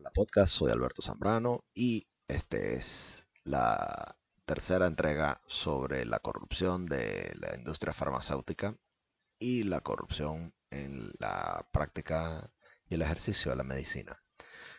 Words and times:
Hola 0.00 0.12
Podcast, 0.12 0.54
soy 0.54 0.72
Alberto 0.72 1.02
Zambrano 1.02 1.66
y 1.74 2.08
este 2.26 2.74
es 2.74 3.28
la 3.44 4.16
tercera 4.46 4.86
entrega 4.86 5.42
sobre 5.46 6.06
la 6.06 6.20
corrupción 6.20 6.86
de 6.86 7.34
la 7.38 7.54
industria 7.54 7.92
farmacéutica 7.92 8.78
y 9.38 9.64
la 9.64 9.82
corrupción 9.82 10.54
en 10.70 11.10
la 11.18 11.68
práctica 11.70 12.50
y 12.88 12.94
el 12.94 13.02
ejercicio 13.02 13.50
de 13.50 13.58
la 13.58 13.62
medicina. 13.62 14.22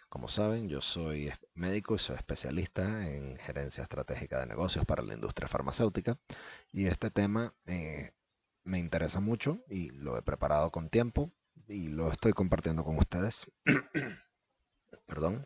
Como 0.09 0.27
saben, 0.27 0.67
yo 0.67 0.81
soy 0.81 1.31
médico 1.53 1.93
y 1.93 1.99
soy 1.99 2.15
especialista 2.15 3.07
en 3.07 3.37
gerencia 3.37 3.83
estratégica 3.83 4.39
de 4.39 4.47
negocios 4.47 4.87
para 4.87 5.03
la 5.03 5.13
industria 5.13 5.47
farmacéutica 5.47 6.17
y 6.71 6.87
este 6.87 7.11
tema 7.11 7.53
eh, 7.67 8.15
me 8.63 8.79
interesa 8.79 9.19
mucho 9.19 9.59
y 9.69 9.91
lo 9.91 10.17
he 10.17 10.23
preparado 10.23 10.71
con 10.71 10.89
tiempo 10.89 11.31
y 11.67 11.89
lo 11.89 12.11
estoy 12.11 12.33
compartiendo 12.33 12.83
con 12.83 12.97
ustedes. 12.97 13.45
Perdón, 15.11 15.45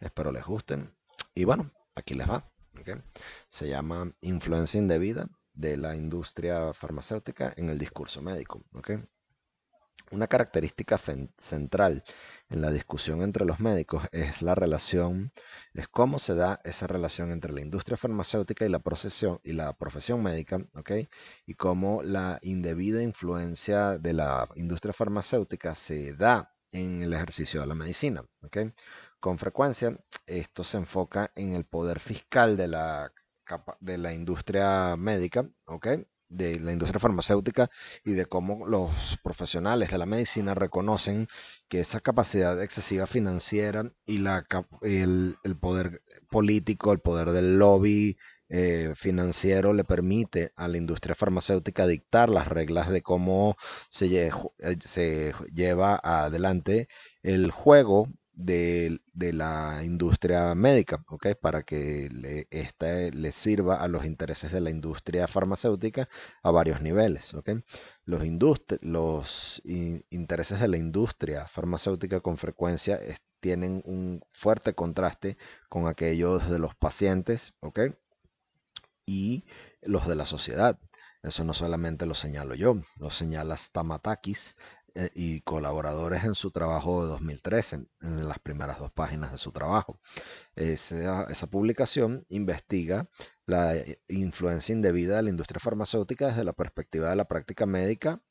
espero 0.00 0.32
les 0.32 0.44
gusten. 0.44 0.92
Y 1.36 1.44
bueno, 1.44 1.70
aquí 1.94 2.14
les 2.14 2.28
va. 2.28 2.50
Se 3.48 3.68
llama 3.68 4.12
influencia 4.22 4.76
indebida 4.76 5.28
de 5.52 5.76
la 5.76 5.94
industria 5.94 6.72
farmacéutica 6.72 7.54
en 7.56 7.70
el 7.70 7.78
discurso 7.78 8.20
médico. 8.22 8.64
Una 10.10 10.26
característica 10.26 10.98
central 10.98 12.02
en 12.48 12.60
la 12.60 12.72
discusión 12.72 13.22
entre 13.22 13.44
los 13.44 13.60
médicos 13.60 14.02
es 14.10 14.42
la 14.42 14.56
relación, 14.56 15.30
es 15.74 15.86
cómo 15.86 16.18
se 16.18 16.34
da 16.34 16.60
esa 16.64 16.88
relación 16.88 17.30
entre 17.30 17.52
la 17.52 17.60
industria 17.60 17.96
farmacéutica 17.96 18.66
y 18.66 18.68
la, 18.68 18.80
profesión, 18.80 19.38
y 19.44 19.52
la 19.52 19.74
profesión 19.74 20.24
médica, 20.24 20.58
¿ok? 20.74 20.90
Y 21.46 21.54
cómo 21.54 22.02
la 22.02 22.40
indebida 22.42 23.00
influencia 23.00 23.96
de 23.96 24.12
la 24.12 24.48
industria 24.56 24.92
farmacéutica 24.92 25.76
se 25.76 26.14
da 26.14 26.50
en 26.74 27.02
el 27.02 27.12
ejercicio 27.14 27.60
de 27.60 27.66
la 27.68 27.74
medicina, 27.74 28.24
¿ok? 28.42 28.58
Con 29.24 29.38
frecuencia 29.38 29.98
esto 30.26 30.64
se 30.64 30.76
enfoca 30.76 31.32
en 31.34 31.54
el 31.54 31.64
poder 31.64 31.98
fiscal 31.98 32.58
de 32.58 32.68
la, 32.68 33.10
de 33.80 33.96
la 33.96 34.12
industria 34.12 34.96
médica, 34.98 35.48
¿ok? 35.64 35.86
de 36.28 36.60
la 36.60 36.72
industria 36.72 37.00
farmacéutica 37.00 37.70
y 38.04 38.12
de 38.12 38.26
cómo 38.26 38.66
los 38.66 39.18
profesionales 39.22 39.90
de 39.90 39.96
la 39.96 40.04
medicina 40.04 40.52
reconocen 40.52 41.26
que 41.68 41.80
esa 41.80 42.00
capacidad 42.00 42.62
excesiva 42.62 43.06
financiera 43.06 43.90
y 44.04 44.18
la, 44.18 44.44
el, 44.82 45.38
poder 45.58 46.02
político, 46.28 46.92
el 46.92 46.98
poder 46.98 47.30
del 47.30 47.58
lobby 47.58 48.18
eh, 48.50 48.92
financiero 48.94 49.72
le 49.72 49.84
permite 49.84 50.52
a 50.54 50.68
la 50.68 50.76
industria 50.76 51.14
farmacéutica 51.14 51.86
dictar 51.86 52.28
las 52.28 52.48
reglas 52.48 52.90
de 52.90 53.00
cómo 53.00 53.56
se, 53.88 54.26
eh, 54.26 54.32
se 54.80 55.32
lleva 55.50 55.98
adelante 56.04 56.88
el 57.22 57.50
juego 57.50 58.10
de, 58.34 59.00
la 59.14 59.82
industria 59.84 60.54
médica, 60.54 61.04
¿ok? 61.08 61.28
Para 61.40 61.62
que 61.62 62.08
le, 62.10 62.46
le 63.12 63.32
sirva 63.32 63.76
a 63.76 63.88
los 63.88 64.04
intereses 64.04 64.52
de 64.52 64.60
la 64.60 64.70
industria 64.70 65.26
farmacéutica 65.26 66.08
a 66.42 66.50
varios 66.50 66.82
niveles, 66.82 67.34
¿ok? 67.34 67.50
Los, 68.04 68.22
los 68.82 69.62
intereses 69.64 70.60
de 70.60 70.68
la 70.68 70.76
industria 70.76 71.46
farmacéutica 71.46 72.20
con 72.20 72.36
frecuencia 72.36 73.00
tienen 73.40 73.82
un 73.84 74.24
fuerte 74.32 74.74
contraste 74.74 75.36
con 75.68 75.86
aquellos 75.86 76.50
de 76.50 76.58
los 76.58 76.74
pacientes, 76.74 77.54
¿ok? 77.60 77.80
Y 79.06 79.44
los 79.82 80.08
de 80.08 80.16
la 80.16 80.26
sociedad. 80.26 80.78
Eso 81.22 81.44
no 81.44 81.54
solamente 81.54 82.04
lo 82.04 82.14
señalo 82.14 82.54
yo, 82.54 82.76
lo 83.00 83.10
señala 83.10 83.56
Stamatakis 83.56 84.56
eh, 84.94 85.10
y 85.14 85.40
colaboradores 85.40 86.24
en 86.24 86.34
su 86.34 86.50
trabajo 86.50 87.02
de 87.04 87.10
2013, 87.10 87.86
en 88.02 88.28
las 88.28 88.38
primeras 88.38 88.78
dos 88.78 88.92
páginas 88.92 89.32
de 89.32 89.38
su 89.38 89.52
trabajo. 89.52 90.00
Esa, 90.54 91.24
esa 91.24 91.46
publicación 91.48 92.24
investiga 92.28 93.08
la 93.46 93.76
eh, 93.76 94.00
influencia 94.08 94.72
indebida 94.72 95.16
de 95.16 95.22
la 95.22 95.30
industria 95.30 95.60
farmacéutica 95.60 96.28
desde 96.28 96.44
la 96.44 96.52
perspectiva 96.52 97.10
de 97.10 97.16
la 97.16 97.26
práctica 97.26 97.66
médica 97.66 98.22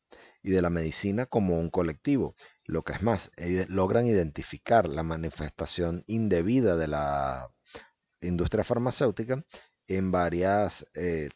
y 0.41 0.51
de 0.51 0.61
la 0.61 0.69
medicina 0.69 1.25
como 1.25 1.59
un 1.59 1.69
colectivo. 1.69 2.35
Lo 2.65 2.83
que 2.83 2.93
es 2.93 3.01
más, 3.01 3.31
logran 3.67 4.05
identificar 4.07 4.87
la 4.87 5.03
manifestación 5.03 6.03
indebida 6.07 6.77
de 6.77 6.87
la 6.87 7.51
industria 8.21 8.63
farmacéutica 8.63 9.43
en 9.87 10.11
varias 10.11 10.85
eh, 10.93 11.29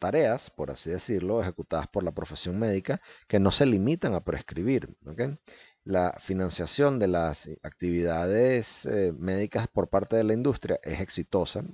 tareas, 0.00 0.50
por 0.50 0.72
así 0.72 0.90
decirlo, 0.90 1.40
ejecutadas 1.40 1.86
por 1.86 2.02
la 2.02 2.12
profesión 2.12 2.58
médica 2.58 3.00
que 3.28 3.38
no 3.38 3.52
se 3.52 3.66
limitan 3.66 4.14
a 4.14 4.24
prescribir. 4.24 4.96
La 5.84 6.16
financiación 6.20 6.98
de 6.98 7.08
las 7.08 7.48
actividades 7.62 8.84
eh, 8.86 9.12
médicas 9.16 9.66
por 9.66 9.88
parte 9.88 10.14
de 10.16 10.24
la 10.24 10.34
industria 10.34 10.78
es 10.82 11.00
exitosa, 11.00 11.64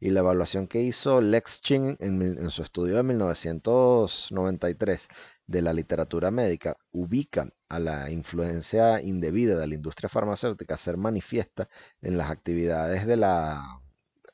y 0.00 0.10
la 0.10 0.20
evaluación 0.20 0.66
que 0.66 0.82
hizo 0.82 1.20
Lex 1.20 1.60
Ching 1.62 1.96
en, 2.00 2.22
en 2.22 2.50
su 2.50 2.62
estudio 2.62 2.96
de 2.96 3.02
1993 3.04 5.08
de 5.46 5.62
la 5.62 5.72
literatura 5.72 6.30
médica 6.30 6.76
ubica 6.92 7.48
a 7.68 7.78
la 7.78 8.10
influencia 8.10 9.00
indebida 9.00 9.56
de 9.58 9.66
la 9.68 9.74
industria 9.76 10.08
farmacéutica 10.08 10.74
a 10.74 10.78
ser 10.78 10.96
manifiesta 10.96 11.68
en 12.02 12.18
las 12.18 12.30
actividades 12.30 13.06
de 13.06 13.16
la 13.16 13.80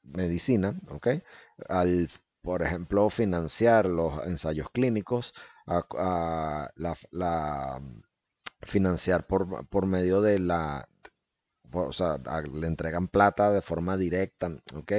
medicina, 0.02 0.80
¿ok? 0.90 1.08
Al 1.68 2.08
por 2.46 2.62
ejemplo, 2.62 3.10
financiar 3.10 3.86
los 3.86 4.24
ensayos 4.24 4.70
clínicos, 4.70 5.34
a, 5.66 6.70
la, 6.76 7.82
financiar 8.62 9.26
por, 9.26 9.66
por, 9.68 9.86
medio 9.86 10.20
de 10.22 10.38
la, 10.38 10.88
o 11.72 11.90
sea, 11.90 12.18
le 12.52 12.68
entregan 12.68 13.08
plata 13.08 13.50
de 13.50 13.62
forma 13.62 13.96
directa, 13.96 14.48
¿ok? 14.76 14.92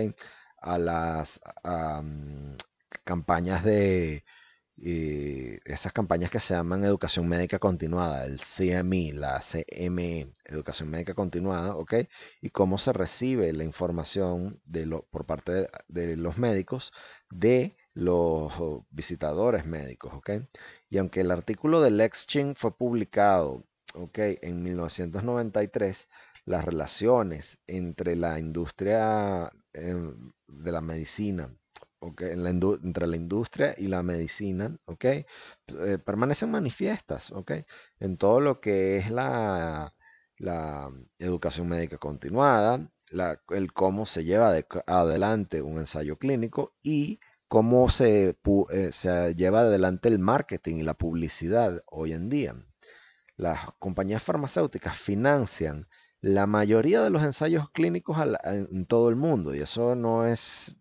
A 0.61 0.77
las 0.77 1.39
campañas 3.05 3.63
de, 3.63 4.25
esas 4.79 5.91
campañas 5.91 6.29
que 6.29 6.39
se 6.39 6.53
llaman 6.53 6.83
educación 6.83 7.27
médica 7.27 7.59
continuada, 7.59 8.25
el 8.25 8.39
CMI, 8.39 9.11
la 9.11 9.41
CME, 9.41 10.31
educación 10.45 10.89
médica 10.89 11.15
continuada, 11.15 11.75
¿ok? 11.75 11.95
Y 12.41 12.49
cómo 12.51 12.77
se 12.77 12.93
recibe 12.93 13.51
la 13.53 13.63
información 13.63 14.61
de 14.65 14.85
lo, 14.85 15.03
por 15.09 15.25
parte 15.25 15.67
de, 15.87 16.15
los 16.17 16.37
médicos 16.37 16.91
de 17.31 17.75
los 17.93 18.53
visitadores 18.91 19.65
médicos, 19.65 20.13
¿ok? 20.13 20.31
Y 20.89 20.99
aunque 20.99 21.21
el 21.21 21.31
artículo 21.31 21.81
de 21.81 21.91
Lex 21.91 22.27
Ching 22.27 22.55
fue 22.55 22.75
publicado, 22.77 23.65
¿ok? 23.95 24.19
En 24.41 24.61
1993, 24.61 26.07
las 26.45 26.63
relaciones 26.63 27.59
entre 27.67 28.15
la 28.15 28.39
industria 28.39 29.51
em, 29.73 30.31
de 30.47 30.71
la 30.71 30.81
medicina 30.81 31.51
entre 32.01 33.07
la 33.07 33.15
industria 33.15 33.75
y 33.77 33.87
la 33.87 34.03
medicina, 34.03 34.77
¿okay? 34.85 35.25
Eh, 35.67 35.97
permanecen 35.97 36.51
manifiestas, 36.51 37.31
¿okay? 37.31 37.65
En 37.99 38.17
todo 38.17 38.39
lo 38.39 38.59
que 38.61 38.97
es 38.97 39.09
la, 39.11 39.93
educación 41.19 41.67
médica 41.67 41.97
continuada, 41.97 42.91
el 43.49 43.73
cómo 43.73 44.05
se 44.05 44.23
lleva 44.23 44.53
adelante 44.85 45.61
un 45.61 45.79
ensayo 45.79 46.17
clínico 46.17 46.75
y 46.83 47.19
cómo 47.47 47.87
eh, 47.99 48.35
se 48.91 49.35
lleva 49.35 49.61
adelante 49.61 50.09
el 50.09 50.19
marketing 50.19 50.75
y 50.77 50.83
la 50.83 50.93
publicidad 50.93 51.81
hoy 51.87 52.13
en 52.13 52.29
día. 52.29 52.55
Las 53.35 53.59
compañías 53.79 54.23
farmacéuticas 54.23 54.97
financian 54.97 55.87
la 56.21 56.47
mayoría 56.47 57.01
de 57.01 57.09
los 57.09 57.23
ensayos 57.23 57.69
clínicos 57.71 58.17
en 58.43 58.85
todo 58.85 59.09
el 59.09 59.15
mundo, 59.15 59.53
y 59.53 59.59
eso 59.59 59.95
no 59.95 60.25
es, 60.25 60.75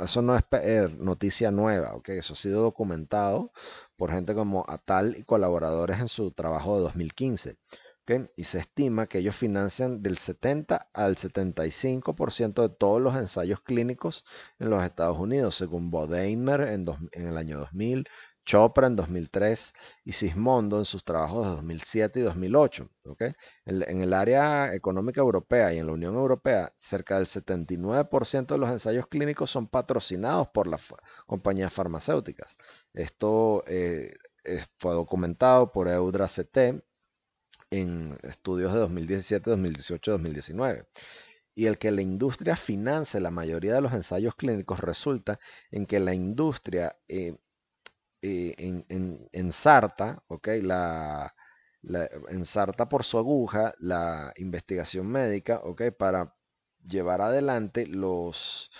eso 0.00 0.22
no 0.22 0.36
es 0.36 0.44
eh, 0.52 0.88
noticia 0.98 1.50
nueva, 1.50 1.94
¿ok? 1.94 2.10
Eso 2.10 2.34
ha 2.34 2.36
sido 2.36 2.62
documentado 2.62 3.52
por 3.96 4.12
gente 4.12 4.34
como 4.34 4.64
Atal 4.68 5.16
y 5.16 5.24
colaboradores 5.24 6.00
en 6.00 6.08
su 6.08 6.30
trabajo 6.32 6.76
de 6.76 6.82
2015. 6.82 7.56
¿ok? 8.02 8.30
Y 8.36 8.44
se 8.44 8.58
estima 8.58 9.06
que 9.06 9.18
ellos 9.18 9.36
financian 9.36 10.02
del 10.02 10.18
70 10.18 10.90
al 10.92 11.16
75% 11.16 12.62
de 12.62 12.68
todos 12.68 13.00
los 13.00 13.14
ensayos 13.16 13.60
clínicos 13.60 14.24
en 14.58 14.70
los 14.70 14.82
Estados 14.84 15.18
Unidos, 15.18 15.54
según 15.54 15.90
Bodeimer 15.90 16.62
en, 16.62 16.86
en 17.12 17.26
el 17.26 17.36
año 17.36 17.58
2000, 17.58 18.06
Chopra 18.44 18.86
en 18.86 18.96
2003 18.96 19.72
y 20.04 20.12
Sismondo 20.12 20.78
en 20.78 20.84
sus 20.84 21.04
trabajos 21.04 21.44
de 21.44 21.50
2007 21.56 22.20
y 22.20 22.22
2008. 22.22 22.88
En, 23.66 24.02
el 24.02 24.12
área 24.12 24.74
económica 24.74 25.20
europea 25.20 25.72
y 25.72 25.78
en 25.78 25.86
la 25.86 25.92
Unión 25.92 26.14
Europea, 26.14 26.74
cerca 26.78 27.16
del 27.16 27.26
79% 27.26 28.46
de 28.46 28.58
los 28.58 28.70
ensayos 28.70 29.06
clínicos 29.06 29.50
son 29.50 29.68
patrocinados 29.68 30.48
por 30.48 30.66
las 30.66 30.82
compañías 31.26 31.72
farmacéuticas. 31.72 32.58
Esto 32.94 33.64
eh, 33.66 34.14
fue 34.76 34.94
documentado 34.94 35.70
por 35.72 35.88
Eudra 35.88 36.26
CT 36.26 36.82
en 37.70 38.18
estudios 38.22 38.72
de 38.72 38.80
2017, 38.80 39.50
2018 39.50 40.10
2019 40.12 40.86
y 41.54 41.66
el 41.66 41.78
que 41.78 41.90
la 41.90 42.02
industria 42.02 42.56
finance 42.56 43.20
la 43.20 43.30
mayoría 43.30 43.74
de 43.74 43.80
los 43.80 43.92
ensayos 43.92 44.34
clínicos 44.34 44.80
resulta 44.80 45.38
en 45.70 45.86
que 45.86 46.00
la 46.00 46.14
industria 46.14 46.96
eh, 47.08 47.36
eh, 48.22 48.54
en, 48.58 48.86
en, 48.88 49.28
ensarta, 49.32 50.22
La, 50.62 51.34
ensarta 52.28 52.88
por 52.88 53.02
su 53.04 53.18
aguja 53.18 53.74
la 53.78 54.32
investigación 54.36 55.08
médica, 55.08 55.60
¿ok? 55.64 55.82
Para 55.98 56.34
llevar 56.86 57.20
adelante 57.20 57.86
los, 57.86 58.70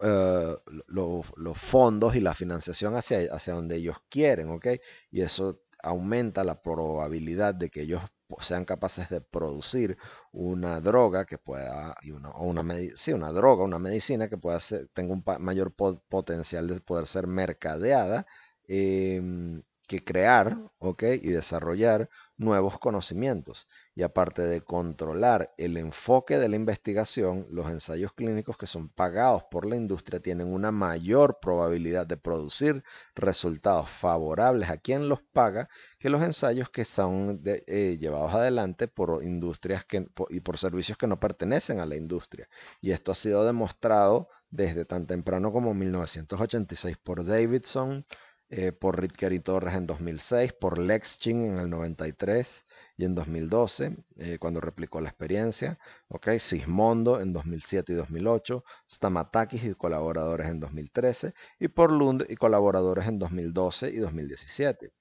eh, 0.00 0.56
los, 0.88 1.58
fondos 1.58 2.16
y 2.16 2.20
la 2.20 2.34
financiación 2.34 2.94
hacia, 2.96 3.20
hacia 3.34 3.54
donde 3.54 3.76
ellos 3.76 3.96
quieren, 4.10 4.50
¿ok? 4.50 4.66
Y 5.10 5.22
eso 5.22 5.62
aumenta 5.82 6.44
la 6.44 6.60
probabilidad 6.62 7.54
de 7.54 7.70
que 7.70 7.82
ellos 7.82 8.02
sean 8.40 8.64
capaces 8.64 9.08
de 9.08 9.20
producir 9.20 9.96
una 10.32 10.80
droga 10.80 11.24
que 11.24 11.38
pueda, 11.38 11.94
una, 12.12 12.30
o 12.30 12.44
una, 12.44 12.64
sí, 12.96 13.12
una 13.12 13.32
droga, 13.32 13.64
una 13.64 13.78
medicina 13.78 14.28
que 14.28 14.36
pueda 14.36 14.58
ser, 14.60 14.88
tenga 14.88 15.14
un 15.14 15.24
mayor 15.40 15.74
potencial 15.74 16.66
de 16.68 16.80
poder 16.80 17.06
ser 17.06 17.26
mercadeada 17.26 18.26
em, 18.68 19.62
que 19.86 20.04
crear, 20.04 20.58
¿ok? 20.78 21.04
Y 21.22 21.30
desarrollar 21.30 22.10
nuevos 22.36 22.78
conocimientos. 22.78 23.68
Y 23.94 24.02
aparte 24.02 24.42
de 24.42 24.60
controlar 24.60 25.54
el 25.56 25.76
enfoque 25.76 26.38
de 26.38 26.48
la 26.48 26.56
investigación, 26.56 27.46
los 27.50 27.70
ensayos 27.70 28.12
clínicos 28.12 28.56
que 28.58 28.66
son 28.66 28.88
pagados 28.88 29.44
por 29.44 29.64
la 29.64 29.76
industria 29.76 30.20
tienen 30.20 30.52
una 30.52 30.70
mayor 30.72 31.38
probabilidad 31.40 32.06
de 32.06 32.16
producir 32.16 32.84
resultados 33.14 33.88
favorables 33.88 34.68
a 34.70 34.76
quien 34.78 35.08
los 35.08 35.22
paga 35.22 35.68
que 35.98 36.10
los 36.10 36.22
ensayos 36.22 36.68
que 36.68 36.84
son 36.84 37.40
eh, 37.44 37.96
llevados 37.98 38.34
adelante 38.34 38.88
por 38.88 39.22
industrias 39.22 39.86
y 40.28 40.40
por 40.40 40.58
servicios 40.58 40.98
que 40.98 41.06
no 41.06 41.18
pertenecen 41.18 41.80
a 41.80 41.86
la 41.86 41.96
industria. 41.96 42.48
Y 42.80 42.90
esto 42.90 43.12
ha 43.12 43.14
sido 43.14 43.44
demostrado 43.46 44.28
desde 44.50 44.84
tan 44.84 45.06
temprano 45.06 45.52
como 45.52 45.74
1986 45.74 46.96
por 46.98 47.24
Davidson, 47.24 48.04
eh, 48.48 48.70
por 48.70 49.00
Ritker 49.00 49.32
y 49.32 49.40
Torres 49.40 49.74
en 49.74 49.88
2006, 49.88 50.52
por 50.52 50.78
Lexchin 50.78 51.46
en 51.46 51.58
el 51.58 51.68
93 51.68 52.64
y 52.96 53.04
en 53.04 53.16
2012, 53.16 53.96
eh, 54.18 54.38
cuando 54.38 54.60
replicó 54.60 55.00
la 55.00 55.08
experiencia, 55.08 55.80
okay, 56.08 56.38
Sismondo 56.38 57.20
en 57.20 57.32
2007 57.32 57.92
y 57.92 57.96
2008, 57.96 58.62
Stamatakis 58.88 59.64
y 59.64 59.74
colaboradores 59.74 60.46
en 60.46 60.60
2013, 60.60 61.34
y 61.58 61.68
por 61.68 61.90
Lund 61.90 62.24
y 62.28 62.36
colaboradores 62.36 63.08
en 63.08 63.18
2012 63.18 63.90
y 63.90 63.96
2017. 63.96 64.92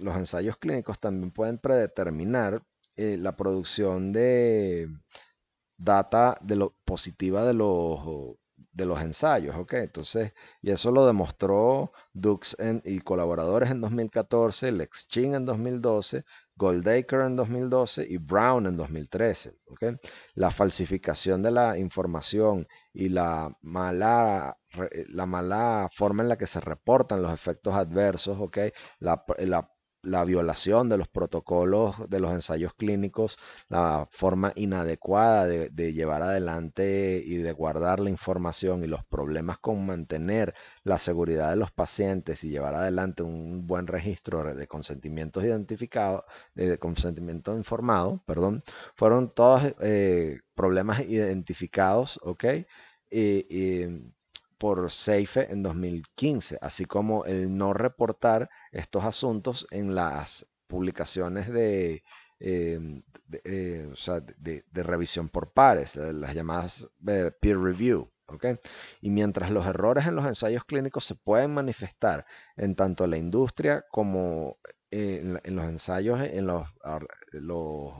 los 0.00 0.16
ensayos 0.16 0.56
clínicos 0.56 0.98
también 0.98 1.30
pueden 1.30 1.58
predeterminar 1.58 2.60
eh, 2.96 3.16
la 3.18 3.36
producción 3.36 4.10
de 4.12 4.88
data 5.76 6.36
de 6.42 6.56
lo, 6.56 6.74
positiva 6.84 7.44
de 7.44 7.54
los 7.54 8.36
de 8.76 8.84
los 8.84 9.00
ensayos, 9.00 9.56
¿ok? 9.56 9.72
Entonces, 9.74 10.34
y 10.60 10.70
eso 10.70 10.90
lo 10.90 11.06
demostró 11.06 11.92
Dux 12.12 12.56
y 12.84 13.00
colaboradores 13.00 13.70
en 13.70 13.80
2014, 13.80 14.70
Lex 14.70 15.08
Ching 15.08 15.34
en 15.34 15.46
2012, 15.46 16.24
Goldacre 16.56 17.24
en 17.24 17.36
2012 17.36 18.06
y 18.08 18.18
Brown 18.18 18.66
en 18.66 18.76
2013, 18.76 19.56
¿ok? 19.68 19.84
La 20.34 20.50
falsificación 20.50 21.42
de 21.42 21.52
la 21.52 21.78
información 21.78 22.68
y 22.92 23.08
la 23.08 23.56
mala, 23.62 24.58
la 25.08 25.26
mala 25.26 25.88
forma 25.90 26.22
en 26.22 26.28
la 26.28 26.36
que 26.36 26.46
se 26.46 26.60
reportan 26.60 27.22
los 27.22 27.32
efectos 27.32 27.74
adversos, 27.74 28.36
¿ok? 28.38 28.58
La, 28.98 29.24
la 29.38 29.70
la 30.02 30.24
violación 30.24 30.88
de 30.88 30.96
los 30.98 31.08
protocolos 31.08 31.96
de 32.08 32.20
los 32.20 32.32
ensayos 32.32 32.74
clínicos, 32.74 33.38
la 33.68 34.08
forma 34.10 34.52
inadecuada 34.54 35.46
de, 35.46 35.92
llevar 35.92 36.22
adelante 36.22 37.22
y 37.24 37.36
de 37.36 37.52
guardar 37.52 38.00
la 38.00 38.10
información 38.10 38.84
y 38.84 38.86
los 38.86 39.04
problemas 39.04 39.58
con 39.58 39.84
mantener 39.86 40.54
la 40.84 40.98
seguridad 40.98 41.50
de 41.50 41.56
los 41.56 41.72
pacientes 41.72 42.44
y 42.44 42.50
llevar 42.50 42.74
adelante 42.74 43.22
un 43.22 43.66
buen 43.66 43.86
registro 43.86 44.54
de 44.54 44.66
consentimientos 44.66 45.44
identificados, 45.44 46.24
de 46.54 46.78
consentimiento 46.78 47.56
informado, 47.56 48.22
perdón, 48.26 48.62
fueron 48.94 49.32
todos 49.34 49.62
eh, 49.80 50.40
problemas 50.54 51.00
identificados, 51.00 52.20
¿ok? 52.22 52.44
Por 54.58 54.90
SAFE 54.90 55.52
en 55.52 55.62
2015, 55.62 56.58
así 56.60 56.84
como 56.84 57.24
el 57.24 57.56
no 57.56 57.72
reportar 57.74 58.48
estos 58.72 59.04
asuntos 59.04 59.66
en 59.70 59.94
las 59.94 60.46
publicaciones 60.66 61.48
de, 61.48 62.02
em, 62.40 63.02
eh, 63.44 63.90
de, 64.38 64.82
revisión 64.82 65.28
por 65.28 65.52
pares, 65.52 65.96
las 65.96 66.34
llamadas 66.34 66.88
eh, 67.06 67.30
peer 67.40 67.58
review. 67.58 68.10
¿okay? 68.26 68.56
Y 69.00 69.10
mientras 69.10 69.50
los 69.50 69.66
errores 69.66 70.06
en 70.06 70.16
los 70.16 70.26
ensayos 70.26 70.64
clínicos 70.64 71.04
se 71.04 71.14
pueden 71.14 71.54
manifestar 71.54 72.26
en 72.56 72.74
tanto 72.74 73.06
la 73.06 73.18
industria 73.18 73.84
como 73.90 74.58
eh, 74.90 75.38
en, 75.44 75.56
los 75.56 75.68
ensayos, 75.68 76.20
en 76.20 76.46
los, 76.46 76.68
los 77.32 77.92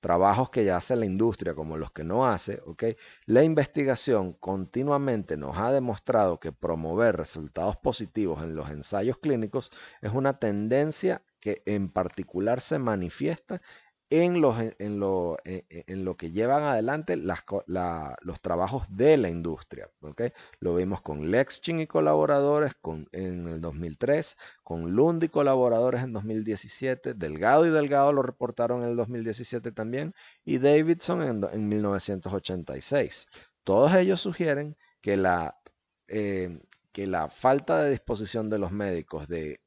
trabajos 0.00 0.50
que 0.50 0.64
ya 0.64 0.76
hace 0.76 0.96
la 0.96 1.06
industria 1.06 1.54
como 1.54 1.76
los 1.76 1.92
que 1.92 2.04
no 2.04 2.26
hace, 2.26 2.60
¿ok? 2.66 2.84
La 3.26 3.42
investigación 3.42 4.32
continuamente 4.34 5.36
nos 5.36 5.58
ha 5.58 5.72
demostrado 5.72 6.38
que 6.38 6.52
promover 6.52 7.16
resultados 7.16 7.76
positivos 7.76 8.42
en 8.42 8.54
los 8.54 8.70
ensayos 8.70 9.18
clínicos 9.18 9.70
es 10.00 10.12
una 10.12 10.38
tendencia 10.38 11.22
que 11.40 11.62
en 11.66 11.88
particular 11.88 12.60
se 12.60 12.78
manifiesta 12.78 13.60
en, 14.10 14.40
los, 14.40 14.56
en, 14.78 15.00
lo, 15.00 15.36
e, 15.44 15.66
e, 15.68 15.84
en, 15.86 16.04
lo, 16.04 16.16
que 16.16 16.30
llevan 16.30 16.62
adelante 16.62 17.16
los 17.16 18.40
trabajos 18.40 18.84
de 18.88 19.16
la 19.16 19.28
industria. 19.28 19.90
¿okay? 20.00 20.32
Lo 20.60 20.74
vimos 20.74 21.02
con 21.02 21.30
Lexchin 21.30 21.80
y 21.80 21.86
colaboradores 21.86 22.74
con, 22.80 23.08
en 23.12 23.48
el 23.48 23.60
2003, 23.60 24.36
con 24.62 24.92
Lund 24.92 25.24
y 25.24 25.28
colaboradores 25.28 26.02
en 26.02 26.12
2017, 26.12 27.14
Delgado 27.14 27.66
y 27.66 27.70
Delgado 27.70 28.12
lo 28.12 28.22
reportaron 28.22 28.82
en 28.82 28.90
el 28.90 28.96
2017 28.96 29.72
también, 29.72 30.14
y 30.44 30.58
Davidson 30.58 31.22
en, 31.22 31.44
en 31.52 31.68
1986. 31.68 33.26
Todos 33.64 33.94
ellos 33.94 34.20
sugieren 34.20 34.76
que 35.02 35.16
la, 35.16 35.58
eh, 36.08 36.58
que 36.92 37.06
la 37.06 37.28
falta 37.28 37.82
de 37.82 37.90
disposición 37.90 38.48
de 38.48 38.58
los 38.58 38.72
médicos 38.72 39.28
de 39.28 39.60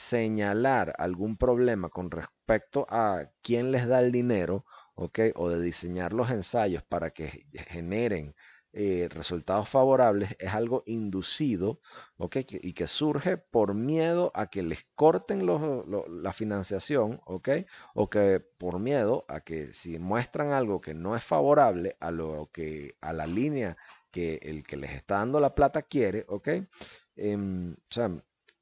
señalar 0.00 0.94
algún 0.98 1.36
problema 1.36 1.90
con 1.90 2.10
respecto 2.10 2.86
a 2.88 3.30
quién 3.42 3.70
les 3.70 3.86
da 3.86 4.00
el 4.00 4.12
dinero, 4.12 4.64
¿ok? 4.94 5.20
O 5.36 5.50
de 5.50 5.60
diseñar 5.60 6.12
los 6.12 6.30
ensayos 6.30 6.82
para 6.82 7.10
que 7.10 7.46
generen 7.68 8.34
eh, 8.72 9.08
resultados 9.10 9.68
favorables 9.68 10.36
es 10.38 10.54
algo 10.54 10.84
inducido, 10.86 11.80
¿ok? 12.18 12.36
y 12.48 12.72
que 12.72 12.86
surge 12.86 13.36
por 13.36 13.74
miedo 13.74 14.30
a 14.34 14.46
que 14.46 14.62
les 14.62 14.86
corten 14.94 15.44
la 15.44 16.32
financiación, 16.32 17.20
¿ok? 17.26 17.48
O 17.94 18.08
que 18.08 18.40
por 18.58 18.78
miedo 18.78 19.24
a 19.28 19.40
que 19.40 19.74
si 19.74 19.98
muestran 19.98 20.52
algo 20.52 20.80
que 20.80 20.94
no 20.94 21.16
es 21.16 21.24
favorable 21.24 21.96
a 22.00 22.10
lo 22.10 22.50
que 22.52 22.96
a 23.00 23.12
la 23.12 23.26
línea 23.26 23.76
que 24.10 24.38
el 24.42 24.62
que 24.64 24.76
les 24.76 24.92
está 24.92 25.16
dando 25.18 25.40
la 25.40 25.54
plata 25.54 25.82
quiere, 25.82 26.24
¿ok? 26.28 26.48
Em, 27.16 27.72
o 27.74 27.76
sea, 27.90 28.10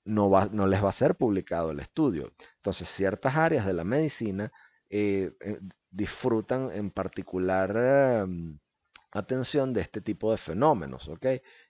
no, 0.09 0.67
les 0.67 0.83
va 0.83 0.89
a 0.89 0.93
ser 0.93 1.17
publicado 1.17 1.71
el 1.71 1.81
estudio. 1.81 2.33
Entonces, 2.57 2.89
ciertas 2.89 3.37
áreas 3.37 3.67
de 3.67 3.75
la 3.75 3.85
medicina 3.85 4.51
eh, 4.89 5.33
eh, 5.41 5.61
disfrutan 5.91 6.71
en 6.73 6.91
particular 6.91 7.77
em, 7.77 8.59
atención 9.13 9.73
de 9.73 9.83
este 9.83 10.01
tipo 10.01 10.31
de 10.31 10.39
fenómenos, 10.39 11.09
¿ok? 11.09 11.27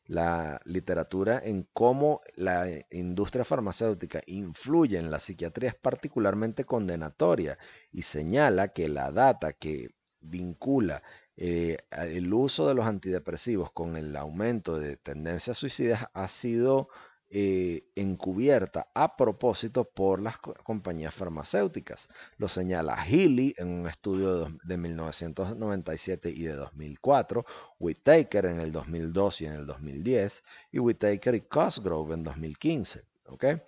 La 0.07 0.61
literatura 0.65 1.41
en 1.45 1.69
cómo 1.73 2.21
la 2.37 2.67
industria 2.91 3.45
farmacéutica 3.45 4.23
influye 4.27 4.99
en 4.99 5.11
la 5.11 5.19
psiquiatría 5.21 5.71
es 5.71 5.77
particularmente 5.77 6.65
condenatoria 6.65 7.59
y 7.91 8.03
señala 8.03 8.69
que 8.69 8.89
la 8.89 9.11
data 9.13 9.53
que 9.53 9.89
vincula 10.21 11.03
eh, 11.37 11.79
el 11.91 12.33
uso 12.33 12.67
de 12.69 12.75
los 12.75 12.87
antidepresivos 12.87 13.71
con 13.73 13.97
el 13.97 14.17
aumento 14.17 14.79
de 14.79 14.97
tendencias 14.97 15.59
suicidas 15.59 16.07
ha 16.13 16.29
sido 16.29 16.89
eh, 17.31 17.91
encubierta 17.95 18.91
a 18.95 19.17
propósito 19.17 19.85
por 19.85 20.23
las 20.23 20.39
compañías 20.39 21.15
farmacéuticas. 21.15 22.09
Lo 22.39 22.49
señala 22.49 22.97
Healy 22.97 23.55
en 23.59 23.69
un 23.69 23.87
estudio 23.87 24.51
de, 24.65 24.77
1997 24.79 26.31
y 26.31 26.45
de 26.45 26.55
2004, 26.55 27.45
Whitaker 27.79 28.47
en 28.47 28.61
el 28.61 28.73
2002 28.73 29.43
y 29.43 29.47
en 29.47 29.53
el 29.53 29.67
2010, 29.67 30.45
y 30.73 30.79
Whitaker 30.79 31.35
y 31.35 31.41
Cosgrove 31.43 32.15
en 32.15 32.25
2015. 32.25 33.05
¿okay? 33.27 33.61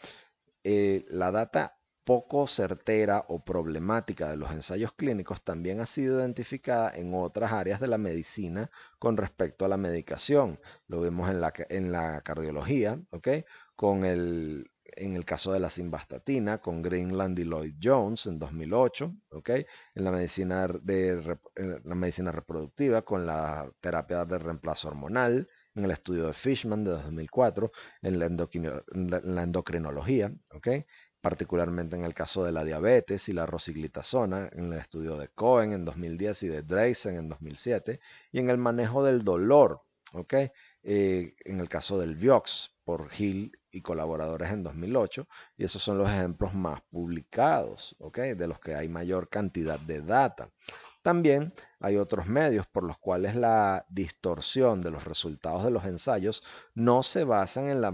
Eh, 0.65 1.05
la 1.09 1.31
data 1.31 1.80
poco 2.05 2.47
certera 2.47 3.25
o 3.29 3.45
problemática 3.45 4.31
de 4.31 4.37
los 4.37 4.51
ensayos 4.51 4.93
clínicos 4.93 5.43
también 5.43 5.81
ha 5.81 5.87
sido 5.87 6.19
identificada 6.19 6.91
en 6.95 7.15
otras 7.15 7.53
áreas 7.53 7.81
de 7.81 7.89
la 7.89 7.99
medicina 7.99 8.71
con 8.99 9.17
respecto 9.17 9.65
a 9.65 9.69
la 9.69 9.77
medicación. 9.77 10.59
Lo 10.89 11.01
vemos 11.01 11.29
en 11.29 11.41
la, 11.41 11.53
en 11.69 11.93
la 11.93 12.21
cardiología, 12.23 13.01
¿ok? 13.11 13.29
Con 13.77 14.05
el, 14.05 14.71
en 14.97 15.17
el 15.17 15.25
caso 15.25 15.53
de 15.53 15.61
la 15.61 15.71
simvastatina, 15.71 16.59
con 16.59 16.83
Greenland 16.83 17.39
y 17.39 17.45
Lloyd 17.45 17.75
Jones 17.83 18.27
en 18.27 18.39
2008, 18.39 19.15
¿ok? 19.31 19.51
En 19.95 20.05
la 20.05 20.11
medicina, 20.11 20.67
de, 20.67 21.39
la 21.85 21.95
medicina 21.95 22.33
reproductiva, 22.33 23.03
con 23.03 23.27
la 23.27 23.71
terapia 23.81 24.25
de 24.25 24.39
reemplazo 24.39 24.89
hormonal, 24.89 25.49
en 25.75 25.85
el 25.85 25.91
estudio 25.91 26.27
de 26.27 26.35
Fishman 26.35 26.85
de 26.85 26.91
2004, 26.91 27.71
en 28.03 28.19
la, 28.19 28.27
en 28.27 29.35
la 29.35 29.43
endocrinología, 29.43 30.33
¿ok? 30.53 30.69
Particularmente 31.21 31.97
en 31.97 32.05
el 32.05 32.15
caso 32.15 32.45
de 32.45 32.53
la 32.53 32.65
diabetes 32.65 33.29
y 33.29 33.33
la 33.33 33.47
rosiglitazona, 33.47 34.49
en 34.53 34.73
el 34.73 34.79
estudio 34.79 35.17
de 35.17 35.29
Cohen 35.29 35.73
en 35.73 35.85
2010 35.85 36.43
y 36.45 36.49
de 36.49 36.63
Dreisen 36.63 37.17
en 37.17 37.29
2007, 37.29 38.01
y 38.33 38.39
en 38.39 38.51
el 38.51 38.59
manejo 38.59 39.05
del 39.05 39.23
dolor, 39.23 39.83
¿ok? 40.13 40.35
Eh, 40.83 41.35
en 41.45 41.61
el 41.61 41.69
caso 41.69 41.99
del 41.99 42.17
Vioxx 42.17 42.75
por 42.85 43.11
Hill 43.17 43.59
y 43.71 43.83
colaboradores 43.83 44.51
en 44.51 44.63
2008, 44.63 45.29
y 45.57 45.65
esos 45.65 45.83
son 45.83 45.99
los 45.99 46.09
ejemplos 46.09 46.55
más 46.55 46.81
publicados, 46.91 47.95
¿ok? 47.99 48.19
De 48.19 48.47
los 48.47 48.59
que 48.59 48.75
hay 48.75 48.89
mayor 48.89 49.29
cantidad 49.29 49.79
de 49.79 50.01
data. 50.01 50.51
También 51.03 51.53
hay 51.79 51.97
otros 51.97 52.27
medios 52.27 52.67
por 52.67 52.85
los 52.85 52.99
cuales 52.99 53.35
la 53.35 53.87
distorsión 53.89 54.83
de 54.83 54.91
los 54.91 55.05
resultados 55.05 55.65
de 55.65 55.71
los 55.71 55.85
ensayos 55.85 56.43
no 56.75 57.03
se 57.03 57.25
basan 57.25 57.69
en 57.69 57.81
la 57.81 57.93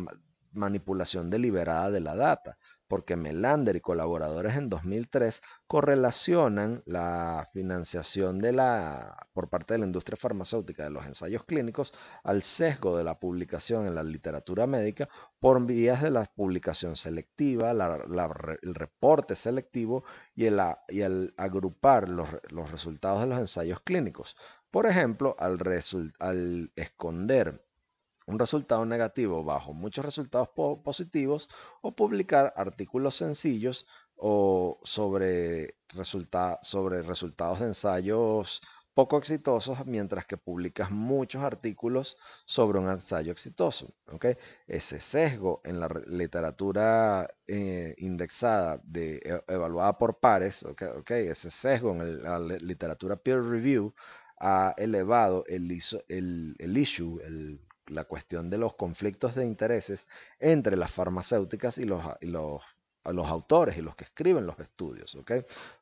manipulación 0.52 1.30
deliberada 1.30 1.90
de 1.90 2.00
la 2.00 2.16
data, 2.16 2.58
porque 2.88 3.16
Melander 3.16 3.76
y 3.76 3.80
colaboradores 3.80 4.56
en 4.56 4.68
2003 4.68 5.42
correlacionan 5.66 6.82
la 6.86 7.48
financiación 7.52 8.38
de 8.38 8.52
la, 8.52 9.28
por 9.32 9.48
parte 9.48 9.74
de 9.74 9.78
la 9.78 9.86
industria 9.86 10.16
farmacéutica 10.16 10.84
de 10.84 10.90
los 10.90 11.06
ensayos 11.06 11.44
clínicos 11.44 11.92
al 12.22 12.42
sesgo 12.42 12.96
de 12.96 13.04
la 13.04 13.18
publicación 13.18 13.86
en 13.86 13.94
la 13.94 14.02
literatura 14.02 14.66
médica 14.66 15.08
por 15.40 15.64
vías 15.64 16.02
de 16.02 16.10
la 16.10 16.24
publicación 16.24 16.96
selectiva, 16.96 17.70
el 17.70 18.74
reporte 18.74 19.36
selectivo 19.36 20.04
y 20.34 20.46
el, 20.46 21.34
agrupar 21.36 22.08
los, 22.08 22.28
resultados 22.70 23.22
de 23.22 23.26
los 23.26 23.38
ensayos 23.38 23.80
clínicos. 23.80 24.36
Por 24.70 24.86
ejemplo, 24.86 25.36
al 25.38 26.72
esconder 26.76 27.65
un 28.26 28.38
resultado 28.38 28.84
negativo 28.84 29.44
bajo 29.44 29.72
muchos 29.72 30.04
resultados 30.04 30.48
positivos 30.84 31.48
o 31.80 31.94
publicar 31.94 32.52
artículos 32.56 33.16
sencillos 33.16 33.86
o 34.16 34.80
sobre, 34.84 35.76
sobre 36.62 37.02
resultados 37.02 37.60
de 37.60 37.66
ensayos 37.66 38.62
poco 38.96 39.18
exitosos 39.18 39.84
mientras 39.84 40.24
que 40.24 40.38
publicas 40.38 40.90
muchos 40.90 41.42
artículos 41.44 42.16
sobre 42.46 42.78
un 42.78 42.88
ensayo 42.88 43.30
exitoso. 43.30 43.94
Ese 44.66 45.00
sesgo 45.00 45.60
en 45.64 45.80
la 45.80 45.88
literatura 46.06 47.28
eh, 47.46 47.94
indexada 47.98 48.80
de, 48.84 49.16
e, 49.16 49.52
evaluada 49.52 49.98
por 49.98 50.18
pares, 50.18 50.64
ese 51.08 51.50
sesgo 51.50 51.90
en 51.90 52.22
la 52.22 52.38
literatura 52.40 53.16
peer 53.16 53.42
review 53.42 53.94
ha 54.40 54.74
elevado 54.78 55.44
el, 55.46 55.70
el, 56.08 56.54
el 56.58 56.78
issue, 56.78 57.20
el 57.22 57.60
la 57.88 58.04
cuestión 58.04 58.50
de 58.50 58.58
los 58.58 58.74
conflictos 58.74 59.34
de 59.34 59.44
intereses 59.44 60.08
entre 60.38 60.76
las 60.76 60.90
farmacéuticas 60.90 61.78
y 61.78 61.84
los, 61.84 62.02
los, 62.20 62.62
autores 63.04 63.76
y 63.76 63.82
los 63.82 63.94
que 63.94 64.04
escriben 64.04 64.46
los 64.46 64.58
estudios. 64.58 65.16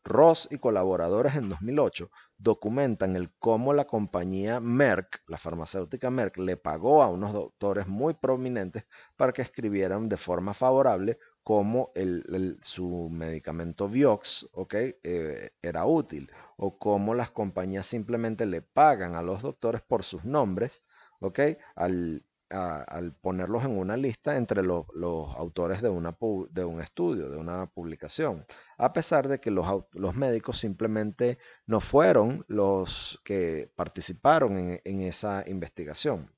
Ross 0.05 0.49
y 0.51 0.59
colaboradores 0.59 1.37
en 1.37 1.49
2008 1.49 2.11
documentan 2.37 3.17
el 3.17 3.31
cómo 3.39 3.73
la 3.73 3.87
compañía 3.87 4.61
Merck, 4.61 5.23
la 5.27 5.39
farmacéutica 5.39 6.11
Merck, 6.11 6.37
le 6.37 6.57
pagó 6.57 7.03
a 7.03 7.09
unos 7.09 7.33
doctores 7.33 7.87
muy 7.87 8.15
prominentes 8.15 8.85
para 9.17 9.33
que 9.33 9.43
escribieran 9.43 10.09
de 10.09 10.17
forma 10.17 10.53
favorable 10.53 11.19
cómo 11.43 11.93
el, 11.95 12.59
su 12.63 13.09
medicamento 13.11 13.89
Vioxx 13.89 14.49
eh, 14.73 15.51
era 15.63 15.85
útil 15.85 16.31
o 16.57 16.79
cómo 16.79 17.15
las 17.15 17.31
compañías 17.31 17.87
simplemente 17.87 18.47
le 18.47 18.63
pagan 18.63 19.15
a 19.15 19.23
los 19.23 19.43
doctores 19.43 19.83
por 19.83 20.05
sus 20.05 20.25
nombres 20.25 20.85
¿ok? 21.25 21.41
Al, 21.75 22.23
ponerlos 23.21 23.65
en 23.65 23.77
una 23.77 23.97
lista 23.97 24.37
entre 24.37 24.63
los, 24.63 24.87
autores 25.37 25.83
de, 25.83 25.89
una, 25.89 26.17
de, 26.51 26.65
un 26.65 26.81
estudio, 26.81 27.29
de 27.29 27.37
una 27.37 27.67
publicación, 27.67 28.45
a 28.79 28.93
pesar 28.93 29.27
de 29.27 29.41
que 29.41 29.51
los, 29.51 29.67
los 29.93 30.15
médicos 30.15 30.59
simplemente 30.61 31.39
no 31.67 31.81
fueron 31.81 32.45
los 32.47 33.21
que 33.25 33.73
participaron 33.75 34.79
en, 34.85 35.01
esa 35.01 35.43
investigación. 35.49 36.31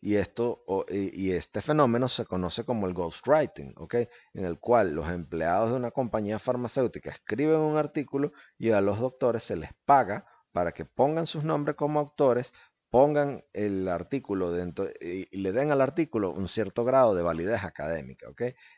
Y, 0.00 0.16
esto, 0.16 0.62
y 0.90 1.32
este 1.32 1.60
fenómeno 1.60 2.08
se 2.08 2.26
conoce 2.26 2.64
como 2.64 2.86
el 2.86 2.94
ghostwriting, 2.94 3.74
¿ok? 3.78 3.94
En 4.34 4.44
el 4.44 4.60
cual 4.60 4.92
los 4.92 5.08
empleados 5.08 5.70
de 5.70 5.76
una 5.76 5.90
compañía 5.90 6.38
farmacéutica 6.38 7.10
escriben 7.10 7.58
un 7.58 7.78
artículo 7.78 8.32
y 8.58 8.70
a 8.70 8.80
los 8.80 9.00
doctores 9.00 9.42
se 9.42 9.56
les 9.56 9.70
paga 9.84 10.26
para 10.52 10.72
que 10.72 10.84
pongan 10.84 11.26
sus 11.26 11.42
nombres 11.42 11.76
como 11.76 11.98
autores 11.98 12.52
pongan 12.96 13.44
el 13.52 13.88
artículo 13.88 14.52
dentro 14.52 14.88
y, 14.98 15.28
le 15.36 15.52
den 15.52 15.70
al 15.70 15.82
artículo 15.82 16.30
un 16.30 16.48
cierto 16.48 16.82
grado 16.82 17.14
de 17.14 17.22
validez 17.22 17.62
académica. 17.62 18.26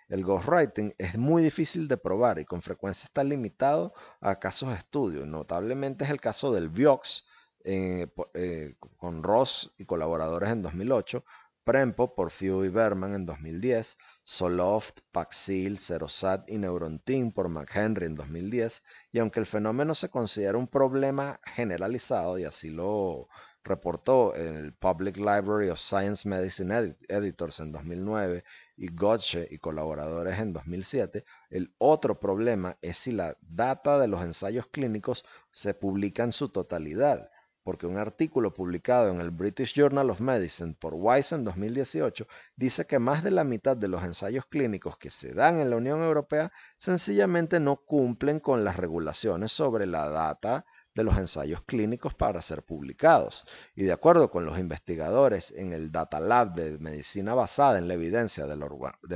El 0.08 0.24
ghostwriting 0.24 0.92
es 0.98 1.16
muy 1.16 1.40
difícil 1.40 1.86
de 1.86 1.98
probar 1.98 2.40
y 2.40 2.44
con 2.44 2.60
frecuencia 2.60 3.06
está 3.06 3.22
limitado 3.22 3.94
a 4.20 4.40
casos 4.40 4.70
de 4.70 4.74
estudio. 4.74 5.24
Notablemente 5.24 6.02
es 6.02 6.10
el 6.10 6.20
caso 6.20 6.52
del 6.52 6.68
Vioxx 6.68 7.28
eh, 7.62 8.08
eh, 8.34 8.74
con 8.96 9.22
Ross 9.22 9.72
y 9.78 9.84
colaboradores 9.84 10.50
en 10.50 10.62
2008, 10.62 11.24
Prempo 11.62 12.16
por 12.16 12.32
Few 12.32 12.64
y 12.64 12.70
Berman 12.70 13.14
en 13.14 13.24
2010, 13.24 13.98
Soloft, 14.24 14.98
Paxil, 15.12 15.78
Cerosat 15.78 16.50
y 16.50 16.58
Neurontin 16.58 17.30
por 17.30 17.48
McHenry 17.48 18.06
en 18.06 18.16
2010, 18.16 18.82
y 19.12 19.20
aunque 19.20 19.38
el 19.38 19.46
fenómeno 19.46 19.94
se 19.94 20.08
considera 20.08 20.58
un 20.58 20.66
problema 20.66 21.40
generalizado, 21.44 22.36
y 22.38 22.44
así 22.44 22.70
lo, 22.70 23.28
reportó 23.68 24.34
en 24.34 24.56
el 24.56 24.72
Public 24.72 25.16
Library 25.18 25.68
of 25.68 25.78
Science 25.78 26.28
Medicine 26.28 26.96
Editors 27.08 27.60
en 27.60 27.70
2009 27.70 28.42
y 28.76 28.88
Gotche 28.94 29.46
y 29.50 29.58
colaboradores 29.58 30.38
en 30.38 30.52
2007, 30.52 31.24
el 31.50 31.74
otro 31.78 32.18
problema 32.18 32.78
es 32.80 32.98
si 32.98 33.12
la 33.12 33.36
data 33.40 33.98
de 33.98 34.08
los 34.08 34.22
ensayos 34.22 34.66
clínicos 34.68 35.24
se 35.50 35.74
publica 35.74 36.22
en 36.24 36.32
su 36.32 36.48
totalidad, 36.48 37.30
porque 37.62 37.86
un 37.86 37.98
artículo 37.98 38.54
publicado 38.54 39.10
en 39.10 39.20
el 39.20 39.30
British 39.30 39.74
Journal 39.74 40.08
of 40.08 40.20
Medicine 40.20 40.74
por 40.78 40.94
Weiss 40.94 41.32
en 41.32 41.44
2018 41.44 42.26
dice 42.56 42.86
que 42.86 42.98
más 42.98 43.22
de 43.22 43.30
la 43.30 43.44
mitad 43.44 43.76
de 43.76 43.88
los 43.88 44.02
ensayos 44.04 44.46
clínicos 44.46 44.96
que 44.96 45.10
se 45.10 45.34
dan 45.34 45.60
en 45.60 45.70
la 45.70 45.76
Unión 45.76 46.02
Europea 46.02 46.50
sencillamente 46.78 47.60
no 47.60 47.76
cumplen 47.76 48.40
con 48.40 48.64
las 48.64 48.76
regulaciones 48.76 49.52
sobre 49.52 49.86
la 49.86 50.08
data 50.08 50.64
de 50.94 51.04
los 51.04 51.16
ensayos 51.16 51.62
clínicos 51.62 52.14
para 52.14 52.42
ser 52.42 52.62
publicados. 52.62 53.44
Y 53.74 53.84
de 53.84 53.92
acuerdo 53.92 54.30
con 54.30 54.44
los 54.44 54.58
investigadores 54.58 55.52
en 55.52 55.72
el 55.72 55.92
Data 55.92 56.20
Lab 56.20 56.54
de 56.54 56.78
Medicina 56.78 57.34
basada 57.34 57.78
en 57.78 57.88
la 57.88 57.94
evidencia 57.94 58.46
de 58.46 58.56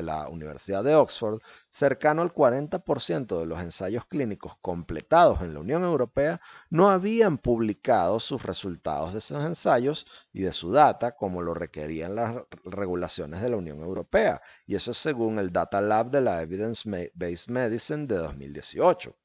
la, 0.02 0.28
Universidad 0.28 0.84
de 0.84 0.94
Oxford, 0.94 1.40
cercano 1.70 2.22
al 2.22 2.32
40% 2.32 3.38
de 3.40 3.46
los 3.46 3.60
ensayos 3.60 4.06
clínicos 4.06 4.56
completados 4.60 5.42
en 5.42 5.54
la 5.54 5.60
Unión 5.60 5.82
Europea 5.84 6.40
no 6.70 6.90
habían 6.90 7.38
publicado 7.38 8.20
sus 8.20 8.42
resultados 8.42 9.12
de 9.12 9.18
esos 9.18 9.44
ensayos 9.44 10.06
y 10.32 10.42
de 10.42 10.52
su 10.52 10.72
data 10.72 11.16
como 11.16 11.42
lo 11.42 11.54
requerían 11.54 12.14
las 12.14 12.36
regulaciones 12.64 13.42
de 13.42 13.50
la 13.50 13.56
Unión 13.56 13.80
Europea. 13.80 14.40
Y 14.66 14.76
eso 14.76 14.92
es 14.92 14.98
según 14.98 15.38
el 15.38 15.52
Data 15.52 15.80
Lab 15.80 16.10
de 16.10 16.20
la 16.20 16.42
Evidence 16.42 17.10
Based 17.14 17.50
Medicine 17.50 18.06
de 18.06 18.16
2018. 18.16 19.16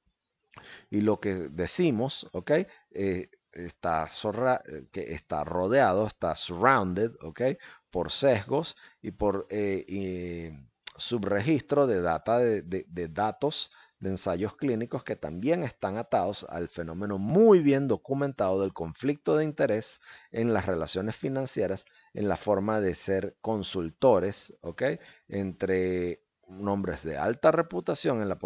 Y 0.89 1.01
lo 1.01 1.19
que 1.19 1.35
decimos, 1.35 2.27
¿ok? 2.33 2.51
Eh, 2.91 3.29
está, 3.51 4.07
eh, 4.07 4.87
que 4.91 5.13
está 5.13 5.43
rodeado, 5.43 6.07
está 6.07 6.35
surrounded, 6.35 7.11
¿ok? 7.21 7.41
Por 7.89 8.11
sesgos 8.11 8.75
y 9.01 9.11
por 9.11 9.47
eh, 9.49 10.57
subregistro 10.97 11.87
de, 11.87 12.01
data, 12.01 12.39
de, 12.39 12.61
de, 12.61 13.07
datos 13.07 13.71
de 13.99 14.09
ensayos 14.09 14.55
clínicos 14.55 15.03
que 15.03 15.15
también 15.15 15.63
están 15.63 15.97
atados 15.97 16.45
al 16.49 16.67
fenómeno 16.67 17.17
muy 17.17 17.61
bien 17.61 17.87
documentado 17.87 18.61
del 18.61 18.73
conflicto 18.73 19.35
de 19.37 19.43
interés 19.43 20.01
en 20.31 20.53
las 20.53 20.65
relaciones 20.65 21.15
financieras 21.15 21.85
en 22.13 22.29
la 22.29 22.35
forma 22.35 22.79
de 22.79 22.93
ser 22.93 23.37
consultores, 23.41 24.53
¿ok? 24.61 24.83
Entre 25.27 26.26
nombres 26.47 27.03
de 27.03 27.17
alta 27.17 27.51
reputación 27.51 28.21
en 28.21 28.29
la, 28.29 28.37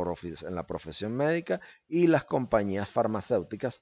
profesión 0.66 1.16
médica 1.16 1.62
y 1.88 2.08
las 2.08 2.26
compañías 2.26 2.90
farmacéuticas, 2.90 3.82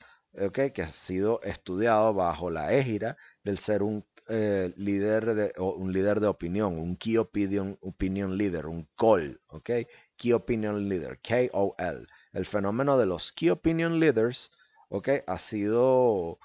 que 0.53 0.81
ha 0.81 0.91
sido 0.91 1.41
estudiado 1.41 2.13
bajo 2.13 2.51
la 2.51 2.73
égida 2.73 3.17
del 3.43 3.57
ser 3.57 3.81
un 3.81 4.05
eh, 4.31 4.71
líder 4.77 5.33
de 5.33 5.53
un 5.57 5.91
líder 5.91 6.19
de 6.19 6.27
opinión, 6.27 6.77
un 6.77 6.95
key 6.97 7.17
opinion, 7.17 7.79
opinion 7.81 8.37
leader, 8.37 8.67
un 8.67 8.87
call, 8.95 9.41
okay? 9.47 9.87
Key 10.17 10.33
opinion 10.33 10.87
leader, 10.87 11.19
KOL. 11.19 12.07
El 12.31 12.45
fenómeno 12.45 12.99
de 12.99 13.07
los 13.07 13.31
key 13.31 13.49
opinion 13.49 13.99
leaders, 13.99 14.51
okay, 14.89 15.21
ha 15.25 15.39
sido 15.39 16.37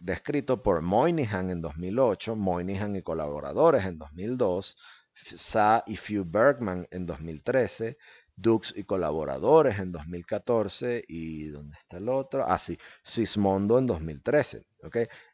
descrito 0.00 0.62
por 0.62 0.80
Moynihan 0.80 1.50
en 1.50 1.60
2008, 1.60 2.36
Moynihan 2.36 2.96
y 2.96 3.02
colaboradores 3.02 3.84
en 3.84 3.98
2002, 3.98 4.78
Sa 5.24 5.82
y 5.86 5.96
Few 5.96 6.24
Bergman 6.26 6.86
en 6.90 7.06
2013, 7.06 7.98
Dux 8.36 8.72
y 8.76 8.84
colaboradores 8.84 9.80
en 9.80 9.90
2014 9.90 11.04
y 11.08 11.48
¿dónde 11.48 11.76
está 11.76 11.96
el 11.96 12.08
otro? 12.08 12.44
Ah, 12.46 12.58
sí, 12.58 12.78
Sismondo 13.02 13.78
en 13.78 13.86
2013. 13.86 14.64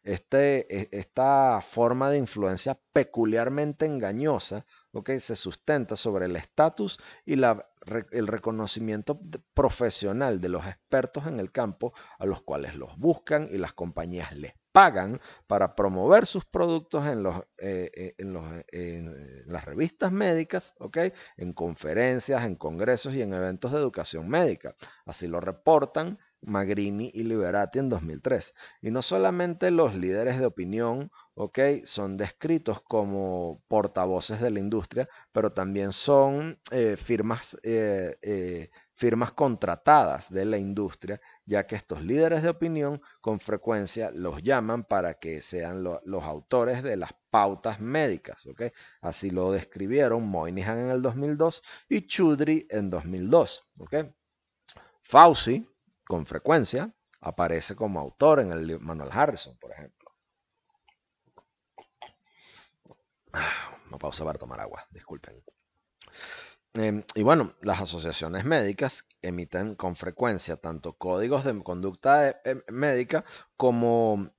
Este, 0.03 0.75
e, 0.75 0.89
esta 0.91 1.61
forma 1.61 2.09
de 2.09 2.17
influencia 2.17 2.81
peculiarmente 2.95 3.85
engañosa 3.85 4.65
se 5.19 5.37
sustenta 5.37 5.97
sobre 5.97 6.27
el 6.27 6.37
estatus 6.37 6.99
y 7.27 7.37
la, 7.37 7.69
el 8.13 8.27
reconocimiento 8.27 9.21
profesional 9.53 10.41
de 10.41 10.49
los 10.49 10.67
expertos 10.67 11.27
en 11.27 11.41
el 11.41 11.53
campo 11.53 11.93
a 12.19 12.25
los 12.25 12.43
cuales 12.43 12.75
los 12.75 12.97
buscan 12.97 13.49
y 13.51 13.59
las 13.59 13.75
compañías 13.75 14.35
les 14.35 14.55
pagan 14.75 15.21
para 15.47 15.77
promover 15.77 16.27
sus 16.27 16.45
productos 16.45 17.07
en, 17.07 17.23
los, 17.23 17.37
eh, 17.59 17.93
eh, 17.95 18.15
en, 18.19 18.33
los, 18.33 18.45
en 18.73 19.45
las 19.47 19.65
revistas 19.65 20.11
médicas, 20.11 20.75
en 21.37 21.53
conferencias, 21.53 22.43
en 22.43 22.57
congresos 22.57 23.15
y 23.15 23.23
en 23.23 23.35
eventos 23.35 23.71
de 23.71 23.79
educación 23.79 24.29
médica. 24.29 24.75
Así 25.07 25.29
lo 25.29 25.39
reportan 25.39 26.19
Magrini 26.47 27.11
y 27.15 27.25
Liberati 27.25 27.79
en 27.79 27.89
2003. 27.89 28.55
Y 28.83 28.91
no 28.91 29.03
solamente 29.03 29.71
los 29.71 29.95
líderes 29.95 30.39
de 30.39 30.47
opinión, 30.47 31.11
¿ok? 31.35 31.59
Son 31.85 32.17
descritos 32.17 32.81
como 32.83 33.63
portavoces 33.69 34.41
de 34.41 34.51
la 34.51 34.61
industria, 34.61 35.09
pero 35.33 35.53
también 35.53 35.93
son 35.93 36.59
eh, 36.71 36.97
firmas, 36.97 37.57
eh, 37.63 38.17
eh, 38.23 38.71
firmas 38.93 39.33
contratadas 39.33 40.31
de 40.33 40.45
la 40.45 40.59
industria, 40.59 41.21
ya 41.47 41.67
que 41.67 41.77
estos 41.77 42.03
líderes 42.03 42.43
de 42.43 42.49
opinión 42.49 43.03
con 43.21 43.41
frecuencia 43.41 44.11
los 44.11 44.43
llaman 44.43 44.85
para 44.85 45.15
que 45.15 45.43
sean 45.43 45.83
los 45.83 46.25
autores 46.25 46.83
de 46.83 46.97
las 46.97 47.15
pautas 47.31 47.81
médicas. 47.81 48.45
Así 49.01 49.31
lo 49.31 49.53
describieron 49.53 50.27
Moynihan 50.27 50.79
en 50.79 50.91
el 50.91 51.03
2002 51.03 51.63
y 51.89 52.07
Chudri 52.07 52.67
en 52.71 52.91
2002, 52.91 53.67
¿ok? 53.79 53.95
Fauci, 55.03 55.69
con 56.07 56.27
frecuencia 56.27 56.95
aparece 57.21 57.75
como 57.75 58.01
autor 58.01 58.41
en 58.41 58.53
el 58.53 58.81
Manuel 58.81 59.11
Harrison, 59.13 59.57
por 59.59 59.73
ejemplo. 59.73 60.11
Me 63.91 63.99
pausa 63.99 64.25
para 64.25 64.39
tomar 64.39 64.61
agua, 64.61 64.87
disculpen. 64.91 65.43
Em, 66.77 67.05
y 67.15 67.23
bueno, 67.23 67.55
las 67.63 67.81
asociaciones 67.81 68.45
médicas 68.45 69.07
emiten 69.23 69.77
con 69.77 69.95
frecuencia 69.95 70.57
tanto 70.57 70.95
códigos 70.95 71.45
de 71.45 71.63
conducta 71.63 72.31
eh, 72.31 72.65
médica 72.69 73.25
como 73.57 74.33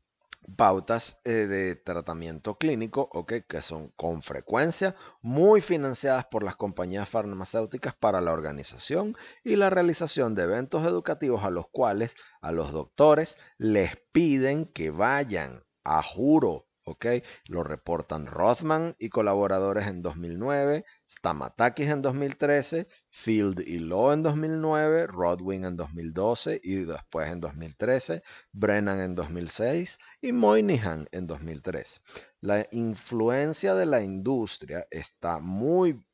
pautas 0.57 1.17
eh, 1.23 1.47
de 1.47 1.75
tratamiento 1.77 2.57
clínico, 2.57 3.09
que 3.25 3.61
son 3.61 3.87
con 3.95 4.21
frecuencia 4.21 4.95
muy 5.21 5.61
financiadas 5.61 6.25
por 6.25 6.43
las 6.43 6.57
compañías 6.57 7.07
farmacéuticas 7.07 7.95
para 7.95 8.19
la 8.19 8.33
organización 8.33 9.15
y 9.45 9.55
la 9.55 9.69
realización 9.69 10.35
de 10.35 10.43
eventos 10.43 10.85
educativos 10.85 11.45
a 11.45 11.49
los 11.51 11.69
cuales 11.69 12.15
a 12.41 12.51
los 12.51 12.73
doctores 12.73 13.37
les 13.57 13.95
piden 14.11 14.65
que 14.65 14.91
vayan 14.91 15.63
a 15.85 16.03
juro 16.03 16.64
¿ok? 16.85 17.05
Lo 17.47 17.63
reportan 17.63 18.27
Rothman 18.27 18.95
y 18.99 19.09
colaboradores 19.09 19.87
en 19.87 20.01
2009, 20.01 20.85
Stamatakis 21.07 21.89
en 21.89 22.01
2013, 22.01 22.87
Field 23.09 23.61
y 23.65 23.79
Law 23.79 24.11
en 24.11 24.21
2009, 24.21 25.07
Rodwin 25.07 25.65
en 25.65 25.75
2012 25.75 26.61
y 26.63 26.85
después 26.85 27.29
en 27.29 27.41
2013, 27.41 28.21
Brennan 28.51 28.99
en 28.99 29.15
2006 29.15 29.97
y 30.21 30.31
Moynihan 30.31 31.07
en 31.11 31.25
2003. 31.27 32.01
La 32.41 32.67
influencia 32.71 33.73
de 33.73 33.87
la 33.87 34.03
industria 34.03 34.87
está 34.91 35.39
muy, 35.39 36.05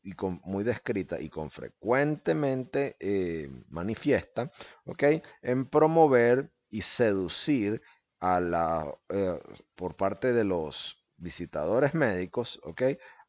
muy 0.43 0.63
descrita 0.63 1.19
y 1.19 1.29
con 1.29 1.51
frecuentemente 1.51 2.95
eh, 3.01 3.49
manifiesta 3.67 4.49
¿ok? 4.85 5.03
en 5.41 5.65
promover 5.65 6.49
y 6.69 6.81
seducir 6.81 7.81
a 8.21 8.39
la, 8.39 8.93
eh, 9.09 9.39
por 9.75 9.95
parte 9.95 10.31
de 10.31 10.43
los 10.43 11.03
visitadores 11.17 11.93
médicos, 11.93 12.59
¿ok? 12.63 12.83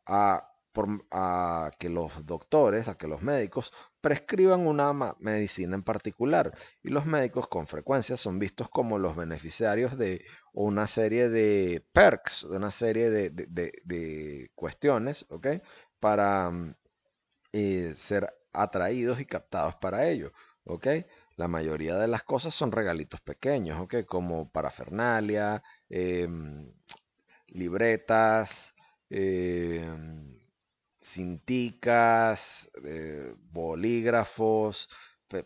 A, 0.06 0.48
a, 1.10 1.70
que 1.78 1.88
los 1.88 2.24
doctores, 2.26 2.88
a 2.88 2.96
que 2.96 3.08
los 3.08 3.22
médicos 3.22 3.72
prescriban 4.00 4.66
una 4.66 4.92
medicina 5.18 5.74
en 5.76 5.82
particular. 5.82 6.52
Y 6.82 6.90
los 6.90 7.06
médicos 7.06 7.48
con 7.48 7.66
frecuencia 7.66 8.16
son 8.16 8.38
vistos 8.38 8.68
como 8.68 8.98
los 8.98 9.16
beneficiarios 9.16 9.96
de 9.98 10.24
una 10.52 10.86
serie 10.86 11.28
de 11.28 11.84
perks, 11.92 12.48
de 12.50 12.56
una 12.56 12.70
serie 12.70 13.10
de, 13.10 13.30
de, 13.30 14.50
cuestiones, 14.54 15.26
¿ok? 15.30 15.48
Para 16.00 16.50
mm, 16.50 16.74
eh, 17.52 17.92
ser 17.94 18.34
atraídos 18.52 19.20
y 19.20 19.26
captados 19.26 19.76
para 19.76 20.08
ello, 20.08 20.32
¿ok? 20.64 20.86
La 21.36 21.48
mayoría 21.48 21.96
de 21.96 22.08
las 22.08 22.22
cosas 22.24 22.54
son 22.54 22.72
regalitos 22.72 23.20
pequeños, 23.20 23.80
¿ok? 23.80 24.04
Como 24.06 24.50
parafernalia, 24.50 25.62
em, 25.88 26.72
libretas, 27.48 28.74
em, 29.10 30.38
cinticas, 31.00 32.70
eh, 32.84 33.34
bolígrafos, 33.50 34.88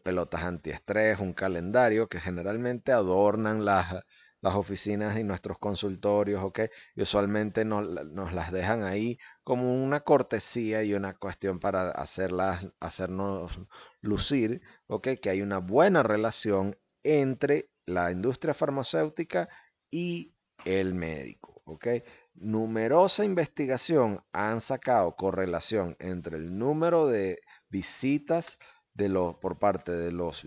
pelotas 0.03 0.43
antiestrés, 0.43 1.21
un 1.21 1.33
calendario 1.33 2.09
que 2.09 2.21
generalmente 2.21 2.93
adornan 2.93 3.65
las, 3.65 4.03
las 4.47 4.55
oficinas 4.55 5.19
y 5.19 5.25
nuestros 5.25 5.59
consultorios, 5.59 6.41
¿ok? 6.45 6.61
Y 6.95 7.03
usualmente 7.03 7.65
nos, 7.65 7.85
las 8.33 8.53
dejan 8.53 8.85
ahí 8.85 9.19
como 9.43 9.83
una 9.85 10.01
cortesía 10.01 10.85
y 10.85 10.95
una 10.95 11.15
cuestión 11.19 11.59
para 11.59 11.91
hacerlas, 11.91 12.65
hacernos 12.79 13.61
lucir, 14.01 14.63
¿ok? 14.87 15.09
Que 15.21 15.31
hay 15.31 15.43
una 15.43 15.59
buena 15.59 16.05
relación 16.05 16.77
entre 17.03 17.71
la 17.87 18.13
industria 18.13 18.55
farmacéutica 18.55 19.49
y 19.91 20.37
el 20.65 20.95
médico, 20.95 21.61
¿ok? 21.65 21.89
Numerosa 22.35 23.25
investigación 23.25 24.25
han 24.33 24.61
sacado 24.61 25.17
correlación 25.17 25.97
entre 25.99 26.37
el 26.37 26.57
número 26.57 27.09
de 27.09 27.41
visitas 27.69 28.61
de 28.95 29.09
los, 29.09 29.35
por 29.39 29.59
parte 29.59 29.91
de 29.91 30.13
los 30.13 30.45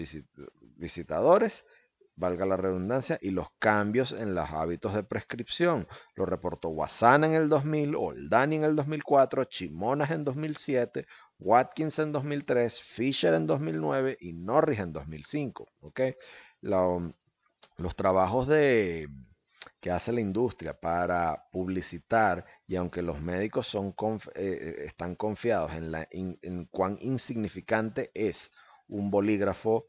visitadores 0.77 1.65
valga 2.19 2.45
la 2.45 2.57
redundancia, 2.57 3.17
y 3.21 3.31
los 3.31 3.47
cambios 3.59 4.11
en 4.11 4.35
los 4.35 4.51
hábitos 4.51 4.93
de 4.93 5.03
prescripción. 5.03 5.87
Lo 6.15 6.25
reportó 6.25 6.69
Wasana 6.69 7.27
en 7.27 7.33
el 7.33 7.49
2000, 7.49 7.95
Oldani 7.95 8.57
en 8.57 8.63
el 8.65 8.75
2004, 8.75 9.45
Chimonas 9.45 10.11
en 10.11 10.25
2007, 10.25 11.07
Watkins 11.39 11.97
en 11.99 12.11
2003, 12.11 12.81
Fisher 12.81 13.33
en 13.33 13.47
2009 13.47 14.17
y 14.19 14.33
Norris 14.33 14.79
en 14.79 14.93
2005. 14.93 15.67
¿okay? 15.81 16.15
los 16.61 17.95
trabajos 17.95 18.47
de, 18.47 19.07
que 19.79 19.91
hace 19.91 20.11
la 20.11 20.19
industria 20.19 20.77
para 20.77 21.47
publicitar 21.51 22.45
y 22.67 22.75
aunque 22.75 23.01
los 23.01 23.21
médicos 23.21 23.67
son 23.67 23.95
eh, 24.35 24.83
están 24.85 25.15
confiados 25.15 25.71
en 25.73 26.65
cuán 26.65 26.97
insignificante 26.99 28.11
es 28.13 28.51
un 28.89 29.09
bolígrafo 29.11 29.87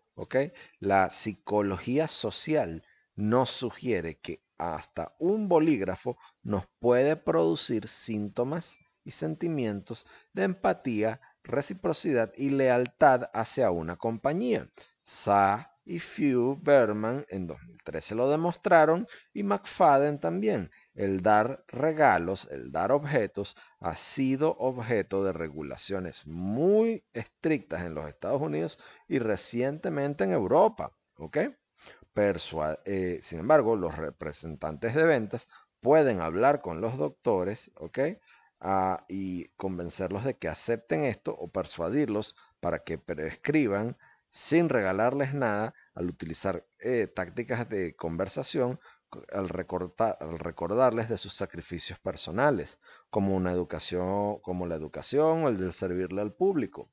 la 0.78 1.10
psicología 1.10 2.08
social 2.08 2.84
nos 3.16 3.50
sugiere 3.50 4.18
que 4.18 4.42
hasta 4.58 5.14
un 5.18 5.48
bolígrafo 5.48 6.18
nos 6.42 6.64
puede 6.78 7.16
producir 7.16 7.88
síntomas 7.88 8.78
y 9.04 9.12
sentimientos 9.12 10.06
de 10.32 10.44
empatía, 10.44 11.20
reciprocidad 11.42 12.32
y 12.36 12.50
lealtad 12.50 13.30
hacia 13.32 13.70
una 13.70 13.96
compañía. 13.96 14.68
Sa 15.00 15.70
y 15.84 15.98
Few 15.98 16.60
Berman 16.62 17.24
en 17.28 17.46
2013 17.46 18.14
lo 18.14 18.28
demostraron 18.28 19.06
y 19.32 19.42
McFadden 19.42 20.20
también. 20.20 20.70
El 21.00 21.22
dar 21.22 21.64
regalos, 21.68 22.46
el 22.50 22.72
dar 22.72 22.92
objetos, 22.92 23.56
ha 23.78 23.96
sido 23.96 24.54
objeto 24.58 25.24
de 25.24 25.32
regulaciones 25.32 26.26
muy 26.26 27.06
estrictas 27.14 27.86
en 27.86 27.94
los 27.94 28.06
Estados 28.06 28.42
Unidos 28.42 28.78
y 29.08 29.18
recientemente 29.18 30.24
en 30.24 30.32
Europa. 30.32 30.92
¿ok? 31.16 31.38
Eh, 32.84 33.18
sin 33.22 33.38
embargo, 33.38 33.76
los 33.76 33.96
representantes 33.96 34.94
de 34.94 35.04
ventas 35.04 35.48
pueden 35.80 36.20
hablar 36.20 36.60
con 36.60 36.82
los 36.82 36.98
doctores 36.98 37.70
¿ok? 37.76 37.98
Ah, 38.60 39.06
y 39.08 39.48
convencerlos 39.56 40.26
de 40.26 40.36
que 40.36 40.48
acepten 40.48 41.04
esto 41.04 41.34
o 41.34 41.48
persuadirlos 41.48 42.36
para 42.60 42.80
que 42.80 42.98
prescriban 42.98 43.96
sin 44.28 44.68
regalarles 44.68 45.32
nada 45.32 45.72
al 45.94 46.10
utilizar 46.10 46.66
eh, 46.78 47.06
tácticas 47.06 47.70
de 47.70 47.96
conversación 47.96 48.78
al, 49.32 49.48
recordarles 49.48 51.08
de 51.08 51.18
sus 51.18 51.34
sacrificios 51.34 51.98
personales, 51.98 52.78
como 53.10 53.34
una 53.36 53.52
educación, 53.52 54.38
como 54.40 54.66
la 54.66 54.76
educación 54.76 55.44
o 55.44 55.48
el 55.48 55.58
de 55.58 55.72
servirle 55.72 56.20
al 56.20 56.32
público. 56.32 56.90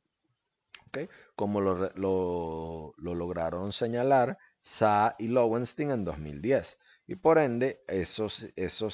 Como 1.36 1.62
lo, 1.62 2.94
lograron 2.98 3.72
señalar 3.72 4.38
Sa 4.60 5.16
y 5.20 5.28
Lowenstein 5.28 5.92
en 5.92 6.06
2010. 6.06 6.80
Y 7.08 7.16
por 7.16 7.38
ende, 7.38 7.84
eso, 7.88 8.28
eso 8.56 8.90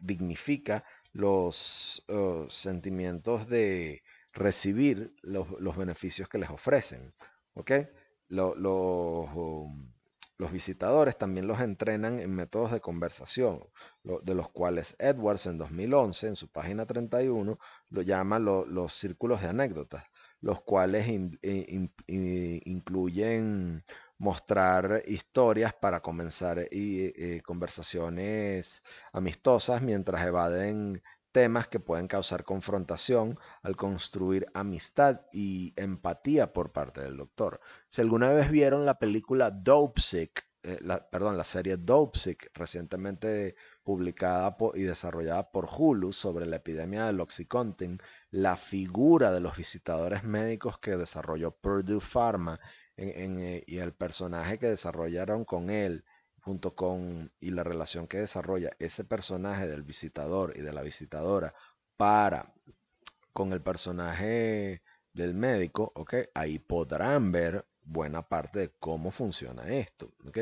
dignifica 0.00 0.84
los 1.12 2.04
uh, 2.08 2.44
sentimientos 2.50 3.48
de 3.48 4.02
recibir 4.32 5.14
los, 5.22 5.76
beneficios 5.76 6.28
que 6.28 6.38
les 6.38 6.50
ofrecen. 6.50 7.10
¿ok? 7.54 7.72
Los, 8.28 8.56
um, 9.34 9.93
los 10.44 10.52
visitadores 10.52 11.16
también 11.16 11.46
los 11.46 11.58
entrenan 11.60 12.20
en 12.20 12.34
métodos 12.34 12.70
de 12.70 12.82
conversación, 12.82 13.64
de 14.02 14.34
los 14.34 14.50
cuales 14.50 14.94
Edwards 14.98 15.46
en 15.46 15.56
2011, 15.56 16.26
en 16.28 16.36
su 16.36 16.48
página 16.52 16.84
31, 16.84 17.58
lo 17.88 18.02
llama 18.02 18.38
los 18.38 18.92
círculos 18.92 19.40
de 19.40 19.48
anécdotas, 19.48 20.04
los 20.42 20.60
cuales 20.60 21.08
incluyen 22.66 23.84
mostrar 24.18 25.02
historias 25.06 25.72
para 25.72 26.02
comenzar 26.02 26.68
y, 26.70 27.06
eh, 27.16 27.40
conversaciones 27.40 28.82
amistosas 29.14 29.80
mientras 29.80 30.26
evaden 30.26 31.02
temas 31.34 31.66
que 31.66 31.80
pueden 31.80 32.06
causar 32.06 32.44
confrontación 32.44 33.40
al 33.64 33.74
construir 33.74 34.46
amistad 34.54 35.22
y 35.32 35.74
empatía 35.74 36.52
por 36.52 36.70
parte 36.70 37.00
del 37.00 37.16
doctor. 37.16 37.60
Si 37.88 38.00
alguna 38.00 38.28
vez 38.28 38.52
vieron 38.52 38.86
la 38.86 39.00
película 39.00 39.50
Dope 39.50 40.00
Sick, 40.00 40.46
eh, 40.62 40.78
perdón, 41.10 41.36
la 41.36 41.42
serie 41.42 41.76
Dope 41.76 42.16
Sick, 42.16 42.52
recientemente 42.54 43.56
publicada 43.82 44.56
y 44.74 44.82
desarrollada 44.82 45.50
por 45.50 45.68
Hulu 45.76 46.12
sobre 46.12 46.46
la 46.46 46.56
epidemia 46.56 47.06
del 47.06 47.20
Oxycontin, 47.20 47.98
la 48.30 48.54
figura 48.54 49.32
de 49.32 49.40
los 49.40 49.56
visitadores 49.56 50.22
médicos 50.22 50.78
que 50.78 50.96
desarrolló 50.96 51.50
Purdue 51.50 52.00
Pharma 52.00 52.60
eh, 52.96 53.64
y 53.66 53.78
el 53.78 53.92
personaje 53.92 54.60
que 54.60 54.68
desarrollaron 54.68 55.44
con 55.44 55.68
él 55.70 56.04
junto 56.44 56.74
con 56.74 57.32
y 57.40 57.50
la 57.50 57.64
relación 57.64 58.06
que 58.06 58.18
desarrolla 58.18 58.70
ese 58.78 59.04
personaje 59.04 59.66
del 59.66 59.82
visitador 59.82 60.52
y 60.56 60.60
de 60.60 60.74
la 60.74 60.82
visitadora 60.82 61.54
para 61.96 62.52
con 63.32 63.52
el 63.52 63.62
personaje 63.62 64.82
del 65.14 65.34
médico, 65.34 65.90
¿ok? 65.94 66.14
Ahí 66.34 66.58
podrán 66.58 67.32
ver 67.32 67.66
buena 67.82 68.28
parte 68.28 68.58
de 68.58 68.72
cómo 68.78 69.10
funciona 69.10 69.68
esto, 69.68 70.12
¿ok? 70.26 70.38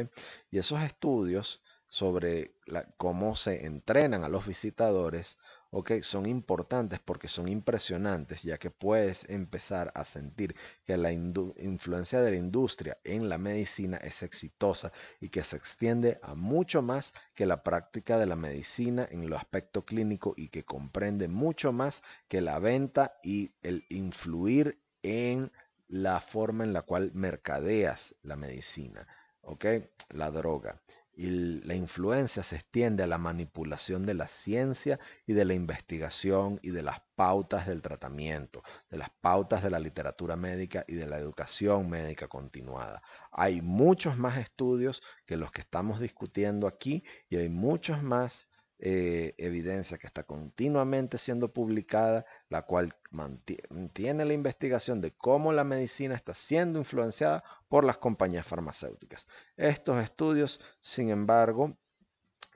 Y 0.50 0.58
esos 0.58 0.82
estudios 0.82 1.62
sobre 1.86 2.56
cómo 2.96 3.36
se 3.36 3.64
entrenan 3.64 4.24
a 4.24 4.28
los 4.28 4.46
visitadores 4.46 5.38
¿ok? 5.72 6.02
Son 6.02 6.26
importantes 6.26 7.00
porque 7.00 7.28
son 7.28 7.48
impresionantes, 7.48 8.42
ya 8.42 8.58
que 8.58 8.70
puedes 8.70 9.28
empezar 9.28 9.90
a 9.94 10.04
sentir 10.04 10.54
que 10.84 10.96
la 10.98 11.12
influencia 11.12 12.20
de 12.20 12.30
la 12.30 12.36
industria 12.36 12.98
en 13.04 13.28
la 13.30 13.38
medicina 13.38 13.96
es 13.96 14.22
exitosa 14.22 14.92
y 15.18 15.30
que 15.30 15.42
se 15.42 15.56
extiende 15.56 16.20
a 16.22 16.34
mucho 16.34 16.82
más 16.82 17.14
que 17.34 17.46
la 17.46 17.62
práctica 17.62 18.18
de 18.18 18.26
la 18.26 18.36
medicina 18.36 19.08
en 19.10 19.28
lo 19.30 19.36
aspecto 19.36 19.84
clínico 19.86 20.34
y 20.36 20.48
que 20.48 20.64
comprende 20.64 21.26
mucho 21.26 21.72
más 21.72 22.02
que 22.28 22.42
la 22.42 22.58
venta 22.58 23.18
y 23.22 23.52
el 23.62 23.86
influir 23.88 24.78
en 25.02 25.50
la 25.88 26.20
forma 26.20 26.64
en 26.64 26.74
la 26.74 26.82
cual 26.82 27.12
mercadeas 27.14 28.14
la 28.22 28.36
medicina, 28.36 29.08
¿ok? 29.40 29.64
La 30.10 30.30
droga 30.30 30.80
y 31.22 31.30
la 31.62 31.76
influencia 31.76 32.42
se 32.42 32.56
extiende 32.56 33.04
a 33.04 33.06
la 33.06 33.16
manipulación 33.16 34.04
de 34.04 34.14
la 34.14 34.26
ciencia 34.26 34.98
y 35.24 35.34
de 35.34 35.44
la 35.44 35.54
investigación 35.54 36.58
y 36.64 36.70
de 36.70 36.82
las 36.82 37.00
pautas 37.14 37.68
del 37.68 37.80
tratamiento, 37.80 38.64
de 38.90 38.96
las 38.98 39.10
pautas 39.20 39.62
de 39.62 39.70
la 39.70 39.78
literatura 39.78 40.34
médica 40.34 40.84
y 40.88 40.94
de 40.94 41.06
la 41.06 41.18
educación 41.18 41.88
médica 41.88 42.26
continuada. 42.26 43.02
Hay 43.30 43.62
muchos 43.62 44.18
más 44.18 44.36
estudios 44.36 45.00
que 45.24 45.36
los 45.36 45.52
que 45.52 45.60
estamos 45.60 46.00
discutiendo 46.00 46.66
aquí 46.66 47.04
y 47.28 47.36
hay 47.36 47.48
muchos 47.48 48.02
más 48.02 48.48
eh, 48.84 49.36
evidencia 49.38 49.96
que 49.96 50.08
está 50.08 50.24
continuamente 50.24 51.16
siendo 51.16 51.52
publicada, 51.52 52.26
la 52.48 52.62
cual 52.62 52.96
mantiene 53.12 54.24
la 54.24 54.32
investigación 54.32 55.00
de 55.00 55.12
cómo 55.12 55.52
la 55.52 55.62
medicina 55.62 56.16
está 56.16 56.34
siendo 56.34 56.80
influenciada 56.80 57.44
por 57.68 57.84
las 57.84 57.98
compañías 57.98 58.44
farmacéuticas. 58.44 59.28
Estos 59.56 60.02
estudios, 60.02 60.58
sin 60.80 61.10
embargo, 61.10 61.76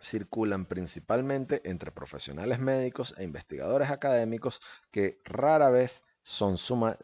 circulan 0.00 0.66
principalmente 0.66 1.62
entre 1.64 1.92
profesionales 1.92 2.58
médicos 2.58 3.14
e 3.18 3.22
investigadores 3.22 3.90
académicos 3.90 4.60
que 4.90 5.20
rara 5.24 5.70
vez 5.70 6.02
son 6.22 6.56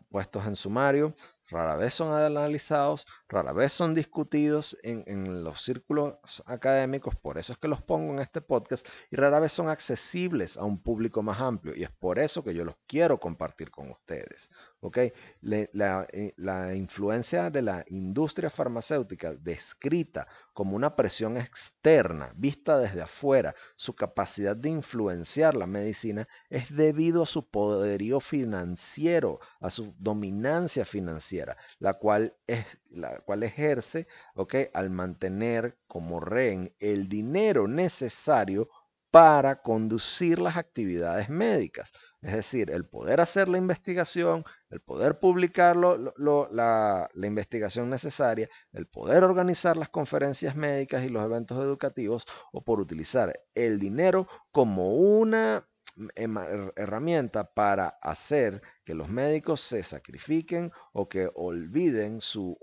puestos 0.08 0.46
en 0.46 0.56
sumario, 0.56 1.14
rara 1.48 1.76
vez 1.76 1.94
son 1.94 2.12
analizados, 2.12 3.06
rara 3.32 3.52
vez 3.52 3.72
son 3.72 3.94
discutidos 3.94 4.76
en, 4.82 5.42
los 5.42 5.62
círculos 5.62 6.42
académicos, 6.46 7.16
por 7.16 7.38
eso 7.38 7.54
es 7.54 7.58
que 7.58 7.66
los 7.66 7.82
pongo 7.82 8.12
en 8.12 8.18
este 8.18 8.42
podcast, 8.42 8.86
y 9.10 9.16
rara 9.16 9.40
vez 9.40 9.52
son 9.52 9.70
accesibles 9.70 10.58
a 10.58 10.64
un 10.64 10.82
público 10.82 11.22
más 11.22 11.40
amplio, 11.40 11.74
y 11.74 11.82
es 11.82 11.90
por 11.90 12.18
eso 12.18 12.44
que 12.44 12.54
yo 12.54 12.64
los 12.64 12.76
quiero 12.86 13.18
compartir 13.18 13.70
con 13.70 13.90
ustedes. 13.90 14.50
¿okay? 14.80 15.12
la, 15.40 16.06
eh, 16.12 16.34
la 16.36 16.74
influencia 16.74 17.50
de 17.50 17.62
la 17.62 17.84
industria 17.88 18.50
farmacéutica 18.50 19.32
descrita 19.32 20.26
como 20.52 20.76
una 20.76 20.94
presión 20.96 21.36
externa, 21.38 22.32
vista 22.36 22.78
desde 22.78 23.02
afuera, 23.02 23.54
su 23.76 23.94
capacidad 23.94 24.56
de 24.56 24.68
influenciar 24.68 25.56
la 25.56 25.66
medicina 25.66 26.28
es 26.50 26.74
debido 26.74 27.22
a 27.22 27.26
su 27.26 27.48
poderío 27.48 28.20
financiero, 28.20 29.40
a 29.60 29.70
su 29.70 29.94
dominancia 29.98 30.84
financiera, 30.84 31.56
la 31.78 31.94
cual, 31.94 32.36
es, 32.46 32.78
la 32.90 33.21
cual 33.22 33.42
ejerce 33.42 34.06
al 34.74 34.90
mantener 34.90 35.78
como 35.86 36.20
rehén 36.20 36.74
el 36.78 37.08
dinero 37.08 37.68
necesario 37.68 38.68
para 39.12 39.60
conducir 39.60 40.38
las 40.38 40.56
actividades 40.56 41.28
médicas. 41.28 41.92
Es 42.22 42.32
decir, 42.32 42.70
el 42.70 42.86
poder 42.86 43.20
hacer 43.20 43.46
la 43.46 43.58
investigación, 43.58 44.42
el 44.70 44.80
poder 44.80 45.20
publicar 45.20 45.76
la, 45.76 47.10
investigación 47.14 47.90
necesaria, 47.90 48.48
el 48.72 48.86
poder 48.86 49.22
organizar 49.22 49.76
las 49.76 49.90
conferencias 49.90 50.56
médicas 50.56 51.04
y 51.04 51.10
los 51.10 51.22
eventos 51.22 51.58
educativos, 51.62 52.24
o 52.52 52.64
por 52.64 52.80
utilizar 52.80 53.38
el 53.54 53.78
dinero 53.78 54.26
como 54.50 54.96
una 54.96 55.68
herramienta 56.14 57.52
para 57.52 57.88
hacer 58.02 58.62
que 58.84 58.94
los 58.94 59.08
médicos 59.08 59.60
se 59.60 59.82
sacrifiquen 59.82 60.72
o 60.92 61.08
que 61.08 61.30
olviden 61.34 62.20
su, 62.20 62.56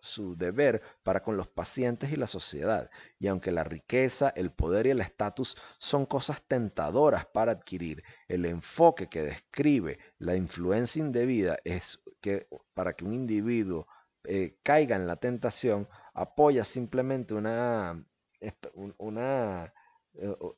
su 0.00 0.36
deber 0.36 0.82
para 1.02 1.22
con 1.22 1.36
los 1.36 1.48
pacientes 1.48 2.12
y 2.12 2.16
la 2.16 2.26
sociedad. 2.26 2.90
Y 3.18 3.28
aunque 3.28 3.50
la 3.50 3.64
riqueza, 3.64 4.32
el 4.36 4.52
poder 4.52 4.86
y 4.86 4.90
el 4.90 5.00
estatus 5.00 5.56
son 5.78 6.06
cosas 6.06 6.42
tentadoras 6.46 7.26
para 7.26 7.52
adquirir, 7.52 8.02
el 8.28 8.44
enfoque 8.44 9.08
que 9.08 9.22
describe 9.22 9.98
la 10.18 10.36
influencia 10.36 11.00
indebida 11.00 11.58
es 11.64 12.02
que 12.20 12.46
para 12.74 12.94
que 12.94 13.04
un 13.04 13.12
individuo 13.12 13.86
eh, 14.24 14.58
caiga 14.62 14.96
en 14.96 15.06
la 15.06 15.16
tentación, 15.16 15.88
apoya 16.14 16.64
simplemente 16.64 17.34
una, 17.34 18.06
una 18.98 19.72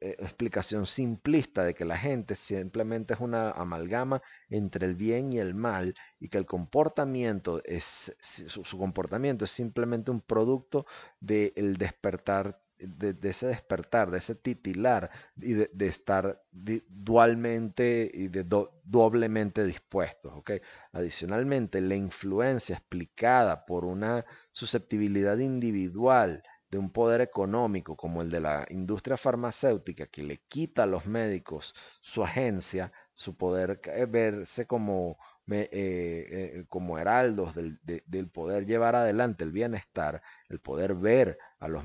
explicación 0.01 0.87
simplista 0.87 1.65
de 1.65 1.75
que 1.75 1.85
la 1.85 1.97
gente 1.97 2.35
simplemente 2.35 3.15
es 3.15 3.21
una 3.21 3.51
amalgama 3.51 4.23
entre 4.49 4.87
el 4.87 4.95
bien 4.95 5.33
y 5.33 5.39
el 5.39 5.55
mal 5.55 5.95
y 6.21 6.29
que 6.29 6.39
el 6.39 6.47
comportamiento 6.47 7.63
es 7.65 8.15
su, 8.21 8.79
comportamiento 8.79 9.45
es 9.45 9.51
simplemente 9.51 10.11
un 10.11 10.21
producto 10.21 10.87
del 11.21 11.77
despertar 11.77 12.61
de, 12.79 13.17
ese 13.23 13.47
despertar, 13.47 14.11
de 14.11 14.19
ese 14.19 14.35
titilar 14.35 15.11
y 15.37 15.55
de, 15.55 15.87
estar 15.87 16.43
dualmente 16.53 18.11
y 18.13 18.29
de 18.29 18.45
doblemente 18.85 19.65
dispuestos. 19.65 20.33
¿okay? 20.37 20.61
Adicionalmente, 20.93 21.81
la 21.81 21.97
influencia 21.97 22.77
explicada 22.77 23.65
por 23.65 23.85
una 23.85 24.25
susceptibilidad 24.53 25.39
individual 25.39 26.43
de 26.71 26.79
un 26.79 26.91
poder 26.91 27.21
económico 27.21 27.97
como 27.97 28.23
el 28.23 28.31
de 28.31 28.41
la 28.41 28.67
industria 28.71 29.17
farmacéutica 29.17 30.07
que 30.07 30.23
le 30.23 30.39
quita 30.49 30.83
a 30.83 30.87
los 30.87 31.07
médicos 31.07 31.75
su 32.01 32.25
agencia, 32.25 32.93
su 33.15 33.37
poder 33.37 33.81
verse 34.09 34.67
como, 34.67 35.17
eh, 35.49 35.69
eh, 35.73 36.65
como 36.69 36.99
heraldos 36.99 37.55
del, 37.55 38.29
poder 38.31 38.67
llevar 38.67 38.97
adelante 38.97 39.45
el 39.45 39.53
bienestar, 39.53 40.23
el 40.49 40.61
poder 40.61 40.95
ver 40.95 41.39
a 41.61 41.69
los 41.69 41.85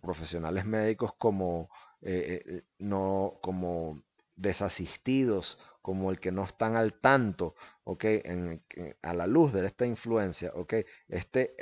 profesionales 0.00 0.64
médicos 0.64 1.12
como, 1.18 1.68
eh, 2.00 2.62
no, 2.78 3.38
como 3.42 4.02
desasistidos 4.34 5.58
como 5.82 6.10
el 6.10 6.20
que 6.20 6.32
no 6.32 6.44
están 6.44 6.76
al 6.76 6.94
tanto, 6.94 7.54
¿ok? 7.84 8.04
a 9.02 9.12
la 9.12 9.26
luz 9.26 9.52
de 9.52 9.66
esta 9.66 9.84
influencia, 9.84 10.52
¿ok? 10.54 10.74
Este, 11.08 11.56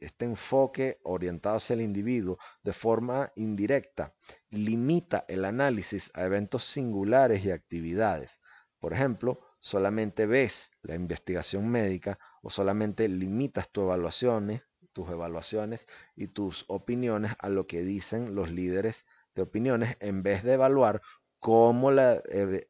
este 0.00 0.24
enfoque 0.24 1.00
orientado 1.04 1.56
hacia 1.56 1.74
el 1.74 1.80
individuo 1.80 2.38
de 2.62 2.72
forma 2.72 3.32
indirecta 3.36 4.12
limita 4.50 5.24
el 5.28 5.44
análisis 5.44 6.10
a 6.14 6.24
eventos 6.24 6.64
singulares 6.64 7.44
y 7.44 7.50
actividades. 7.52 8.40
Por 8.78 8.92
ejemplo, 8.92 9.40
solamente 9.60 10.26
ves 10.26 10.70
la 10.82 10.94
investigación 10.94 11.68
médica 11.68 12.18
o 12.42 12.50
solamente 12.50 13.08
limitas 13.08 13.70
tus 13.70 13.84
evaluaciones, 13.84 14.62
tus 14.92 15.08
evaluaciones 15.08 15.86
y 16.14 16.28
tus 16.28 16.64
opiniones 16.68 17.32
a 17.38 17.48
lo 17.48 17.66
que 17.66 17.82
dicen 17.82 18.34
los 18.34 18.50
líderes 18.50 19.06
de 19.34 19.42
opiniones 19.42 19.96
en 20.00 20.22
vez 20.22 20.42
de 20.42 20.52
evaluar 20.52 21.02
cómo 21.44 21.90
la, 21.90 22.22
eh, 22.30 22.66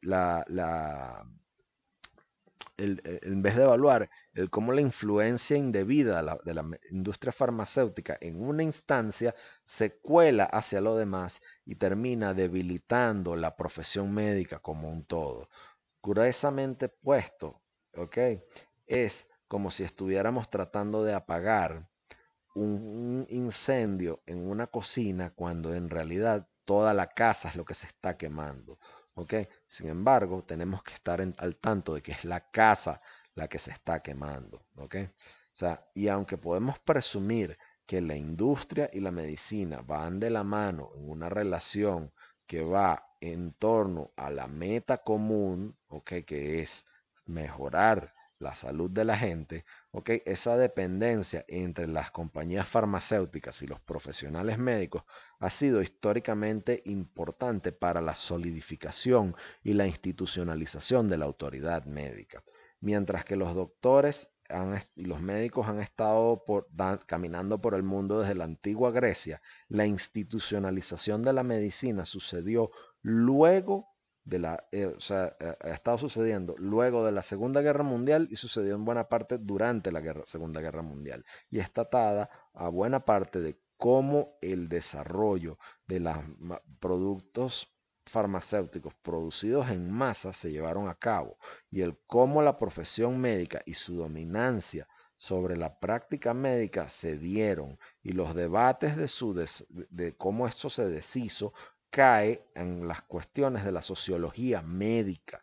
el, 2.75 3.01
eh, 3.05 3.19
en 3.23 3.41
vez 3.41 3.55
de 3.55 3.63
evaluar 3.63 4.09
el 4.33 4.49
cómo 4.49 4.73
la 4.73 4.81
influencia 4.81 5.55
indebida 5.55 6.37
de 6.43 6.53
la, 6.53 6.65
industria 6.91 7.31
farmacéutica 7.31 8.17
en 8.19 8.43
una 8.43 8.63
instancia 8.63 9.33
se 9.63 9.97
cuela 9.99 10.43
hacia 10.43 10.81
lo 10.81 10.97
demás 10.97 11.41
y 11.63 11.75
termina 11.75 12.33
debilitando 12.33 13.37
la 13.37 13.55
profesión 13.55 14.13
médica 14.13 14.59
como 14.59 14.89
un 14.89 15.05
todo. 15.05 15.47
Gruesamente 16.03 16.89
puesto, 16.89 17.61
¿ok? 17.95 18.17
Es 18.87 19.29
como 19.47 19.71
si 19.71 19.85
estuviéramos 19.85 20.49
tratando 20.49 21.05
de 21.05 21.13
apagar 21.13 21.89
un 22.55 23.25
incendio 23.29 24.21
en 24.25 24.45
una 24.45 24.67
cocina 24.67 25.33
cuando 25.33 25.73
en 25.73 25.89
realidad 25.89 26.49
toda 26.65 26.93
la 26.93 27.07
casa 27.07 27.49
es 27.49 27.55
lo 27.55 27.65
que 27.65 27.73
se 27.73 27.87
está 27.87 28.17
quemando. 28.17 28.79
¿ok? 29.13 29.33
Sin 29.67 29.89
embargo, 29.89 30.43
tenemos 30.43 30.83
que 30.83 30.93
estar 30.93 31.21
al 31.21 31.55
tanto 31.57 31.93
de 31.93 32.01
que 32.01 32.11
es 32.11 32.25
la 32.25 32.49
casa 32.51 33.01
la 33.35 33.47
que 33.47 33.59
se 33.59 33.71
está 33.71 34.01
quemando. 34.01 34.65
¿ok? 34.77 34.95
O 35.05 35.57
sea, 35.57 35.87
y 35.93 36.07
aunque 36.07 36.37
podemos 36.37 36.79
presumir 36.79 37.57
que 37.85 38.01
la 38.01 38.15
industria 38.15 38.89
y 38.91 38.99
la 38.99 39.11
medicina 39.11 39.81
van 39.81 40.19
de 40.19 40.29
la 40.29 40.43
mano 40.43 40.91
en 40.95 41.09
una 41.09 41.29
relación 41.29 42.11
que 42.47 42.63
va 42.63 43.15
en 43.21 43.53
torno 43.53 44.11
a 44.15 44.29
la 44.29 44.47
meta 44.47 45.03
común, 45.03 45.77
¿ok? 45.87 46.13
Que 46.25 46.61
es 46.61 46.85
mejorar 47.25 48.14
la 48.45 48.53
salud 48.53 48.91
de 48.91 49.05
la 49.05 49.17
gente, 49.17 49.65
¿ok? 49.89 50.11
Esa 50.25 50.55
dependencia 50.55 51.43
entre 51.47 51.87
las 51.87 52.11
compañías 52.11 52.67
farmacéuticas 52.67 53.63
y 53.63 53.67
los 53.67 53.79
profesionales 53.79 54.59
médicos 54.59 55.03
ha 55.39 55.49
sido 55.49 55.81
históricamente 55.81 56.83
importante 56.85 57.71
para 57.71 58.01
la 58.01 58.13
solidificación 58.13 59.35
y 59.63 59.73
la 59.73 59.87
institucionalización 59.87 61.09
de 61.09 61.17
la 61.17 61.25
autoridad 61.25 61.85
médica. 61.85 62.43
Mientras 62.81 63.25
que 63.25 63.35
los 63.35 63.55
doctores 63.55 64.29
y 64.95 65.05
los 65.05 65.21
médicos 65.21 65.67
han 65.67 65.79
estado 65.79 66.45
caminando 67.07 67.59
por 67.59 67.73
el 67.73 67.81
mundo 67.81 68.19
desde 68.19 68.35
la 68.35 68.43
antigua 68.43 68.91
Grecia, 68.91 69.41
la 69.69 69.87
institucionalización 69.87 71.23
de 71.23 71.33
la 71.33 71.41
medicina 71.41 72.05
sucedió 72.05 72.69
luego 73.01 73.94
de 74.25 74.39
la, 74.39 74.67
eh, 74.71 74.87
o 74.87 74.99
sea, 74.99 75.37
eh, 75.39 75.55
ha 75.61 75.69
estado 75.69 75.97
sucediendo 75.97 76.55
luego 76.57 77.05
de 77.05 77.11
la 77.11 77.21
Segunda 77.21 77.61
Guerra 77.61 77.83
Mundial 77.83 78.27
y 78.31 78.35
sucedió 78.35 78.75
en 78.75 78.83
buena 78.83 79.07
parte 79.07 79.37
durante 79.37 79.91
la 79.91 80.01
Segunda 80.25 80.61
Guerra 80.61 80.81
Mundial. 80.81 81.23
Y 81.49 81.59
está 81.59 81.81
atada 81.81 82.29
a 82.53 82.69
buena 82.69 83.05
parte 83.05 83.39
de 83.39 83.61
cómo 83.77 84.37
el 84.41 84.67
desarrollo 84.67 85.59
de 85.85 85.99
los 85.99 86.17
productos 86.79 87.71
farmacéuticos 88.05 88.93
producidos 88.95 89.69
en 89.69 89.91
masa 89.91 90.33
se 90.33 90.51
llevaron 90.51 90.87
a 90.89 90.95
cabo 90.95 91.37
y 91.71 91.81
el 91.81 91.97
cómo 92.05 92.41
la 92.41 92.57
profesión 92.57 93.19
médica 93.19 93.61
y 93.65 93.73
su 93.73 93.95
dominancia 93.95 94.87
sobre 95.17 95.55
la 95.57 95.79
práctica 95.79 96.33
médica 96.33 96.89
se 96.89 97.17
dieron 97.17 97.79
y 98.03 98.11
los 98.11 98.35
debates 98.35 98.95
de, 98.95 99.07
su 99.07 99.33
de 99.33 100.15
cómo 100.17 100.47
esto 100.47 100.69
se 100.69 100.87
deshizo 100.89 101.53
cae 101.95 102.45
en 102.55 102.89
las 102.89 103.03
cuestiones 103.03 103.63
de 103.63 103.71
la 103.71 103.81
sociología 103.81 104.61
médica. 104.61 105.41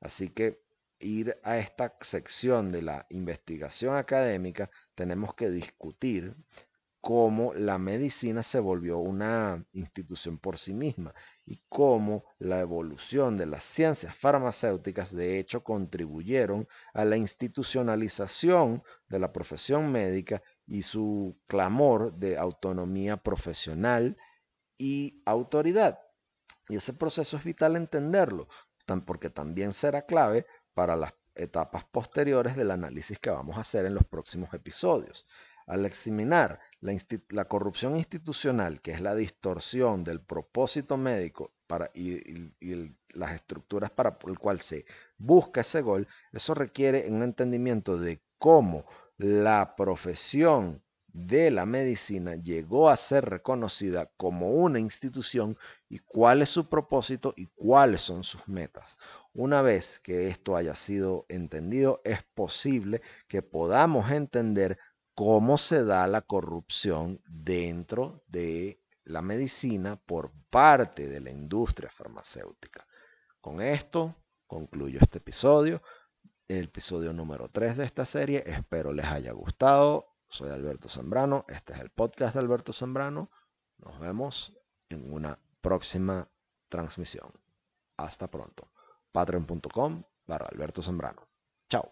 Así 0.00 0.28
que 0.28 0.62
ir 1.00 1.40
a 1.42 1.58
esta 1.58 1.96
sección 2.02 2.70
de 2.70 2.82
la 2.82 3.04
investigación 3.10 3.96
académica, 3.96 4.70
tenemos 4.94 5.34
que 5.34 5.50
discutir 5.50 6.36
cómo 7.00 7.52
la 7.54 7.78
medicina 7.78 8.44
se 8.44 8.60
volvió 8.60 8.98
una 8.98 9.66
institución 9.72 10.38
por 10.38 10.56
sí 10.56 10.72
misma 10.72 11.12
y 11.44 11.60
cómo 11.68 12.22
la 12.38 12.60
evolución 12.60 13.36
de 13.36 13.46
las 13.46 13.64
ciencias 13.64 14.16
farmacéuticas 14.16 15.12
de 15.12 15.40
hecho 15.40 15.64
contribuyeron 15.64 16.68
a 16.94 17.04
la 17.04 17.16
institucionalización 17.16 18.84
de 19.08 19.18
la 19.18 19.32
profesión 19.32 19.90
médica 19.90 20.42
y 20.64 20.82
su 20.82 21.36
clamor 21.48 22.12
de 22.14 22.38
autonomía 22.38 23.16
profesional 23.16 24.16
y 24.78 25.22
autoridad. 25.24 26.00
Y 26.68 26.76
ese 26.76 26.92
proceso 26.92 27.36
es 27.36 27.44
vital 27.44 27.76
entenderlo, 27.76 28.48
porque 29.04 29.30
también 29.30 29.72
será 29.72 30.02
clave 30.02 30.46
para 30.74 30.96
las 30.96 31.14
etapas 31.34 31.84
posteriores 31.84 32.56
del 32.56 32.70
análisis 32.70 33.18
que 33.18 33.30
vamos 33.30 33.56
a 33.56 33.60
hacer 33.60 33.84
en 33.86 33.94
los 33.94 34.04
próximos 34.04 34.52
episodios. 34.54 35.26
Al 35.66 35.84
examinar 35.84 36.60
la, 36.80 37.44
corrupción 37.46 37.96
institucional, 37.96 38.80
que 38.80 38.92
es 38.92 39.00
la 39.00 39.14
distorsión 39.14 40.04
del 40.04 40.20
propósito 40.20 40.96
médico 40.96 41.52
para, 41.66 41.90
y, 41.94 42.94
las 43.08 43.32
estructuras 43.32 43.90
para 43.90 44.16
el 44.26 44.38
cual 44.38 44.60
se 44.60 44.86
busca 45.18 45.62
ese 45.62 45.82
gol, 45.82 46.06
eso 46.32 46.54
requiere 46.54 47.06
un 47.10 47.22
entendimiento 47.22 47.98
de 47.98 48.22
cómo 48.38 48.84
la 49.18 49.74
profesión 49.76 50.82
de 51.16 51.50
la 51.50 51.64
medicina 51.64 52.34
llegó 52.34 52.90
a 52.90 52.96
ser 52.96 53.24
reconocida 53.24 54.12
como 54.18 54.50
una 54.50 54.78
institución 54.78 55.56
y 55.88 56.00
cuál 56.00 56.42
es 56.42 56.50
su 56.50 56.68
propósito 56.68 57.32
y 57.38 57.46
cuáles 57.54 58.02
son 58.02 58.22
sus 58.22 58.46
metas. 58.48 58.98
Una 59.32 59.62
vez 59.62 59.98
que 60.00 60.28
esto 60.28 60.56
haya 60.56 60.74
sido 60.74 61.24
entendido, 61.30 62.02
es 62.04 62.22
posible 62.34 63.00
que 63.28 63.40
podamos 63.40 64.10
entender 64.10 64.78
cómo 65.14 65.56
se 65.56 65.84
da 65.84 66.06
la 66.06 66.20
corrupción 66.20 67.22
dentro 67.26 68.22
de 68.26 68.82
la 69.04 69.22
medicina 69.22 69.96
por 69.96 70.32
parte 70.50 71.08
de 71.08 71.20
la 71.20 71.30
industria 71.30 71.88
farmacéutica. 71.90 72.86
Con 73.40 73.62
esto 73.62 74.14
concluyo 74.46 74.98
este 75.00 75.16
episodio, 75.16 75.80
el 76.46 76.64
episodio 76.64 77.14
número 77.14 77.48
3 77.48 77.78
de 77.78 77.86
esta 77.86 78.04
serie. 78.04 78.44
Espero 78.46 78.92
les 78.92 79.06
haya 79.06 79.32
gustado. 79.32 80.15
Soy 80.28 80.50
Alberto 80.50 80.88
Zambrano, 80.88 81.44
este 81.48 81.72
es 81.72 81.80
el 81.80 81.90
podcast 81.90 82.34
de 82.34 82.40
Alberto 82.40 82.72
Zambrano. 82.72 83.30
Nos 83.78 83.98
vemos 84.00 84.52
en 84.88 85.12
una 85.12 85.38
próxima 85.60 86.28
transmisión. 86.68 87.32
Hasta 87.96 88.28
pronto. 88.30 88.70
Patreon.com 89.12 90.02
barra 90.26 90.48
Alberto 90.50 90.82
Zambrano. 90.82 91.26
Chao. 91.68 91.90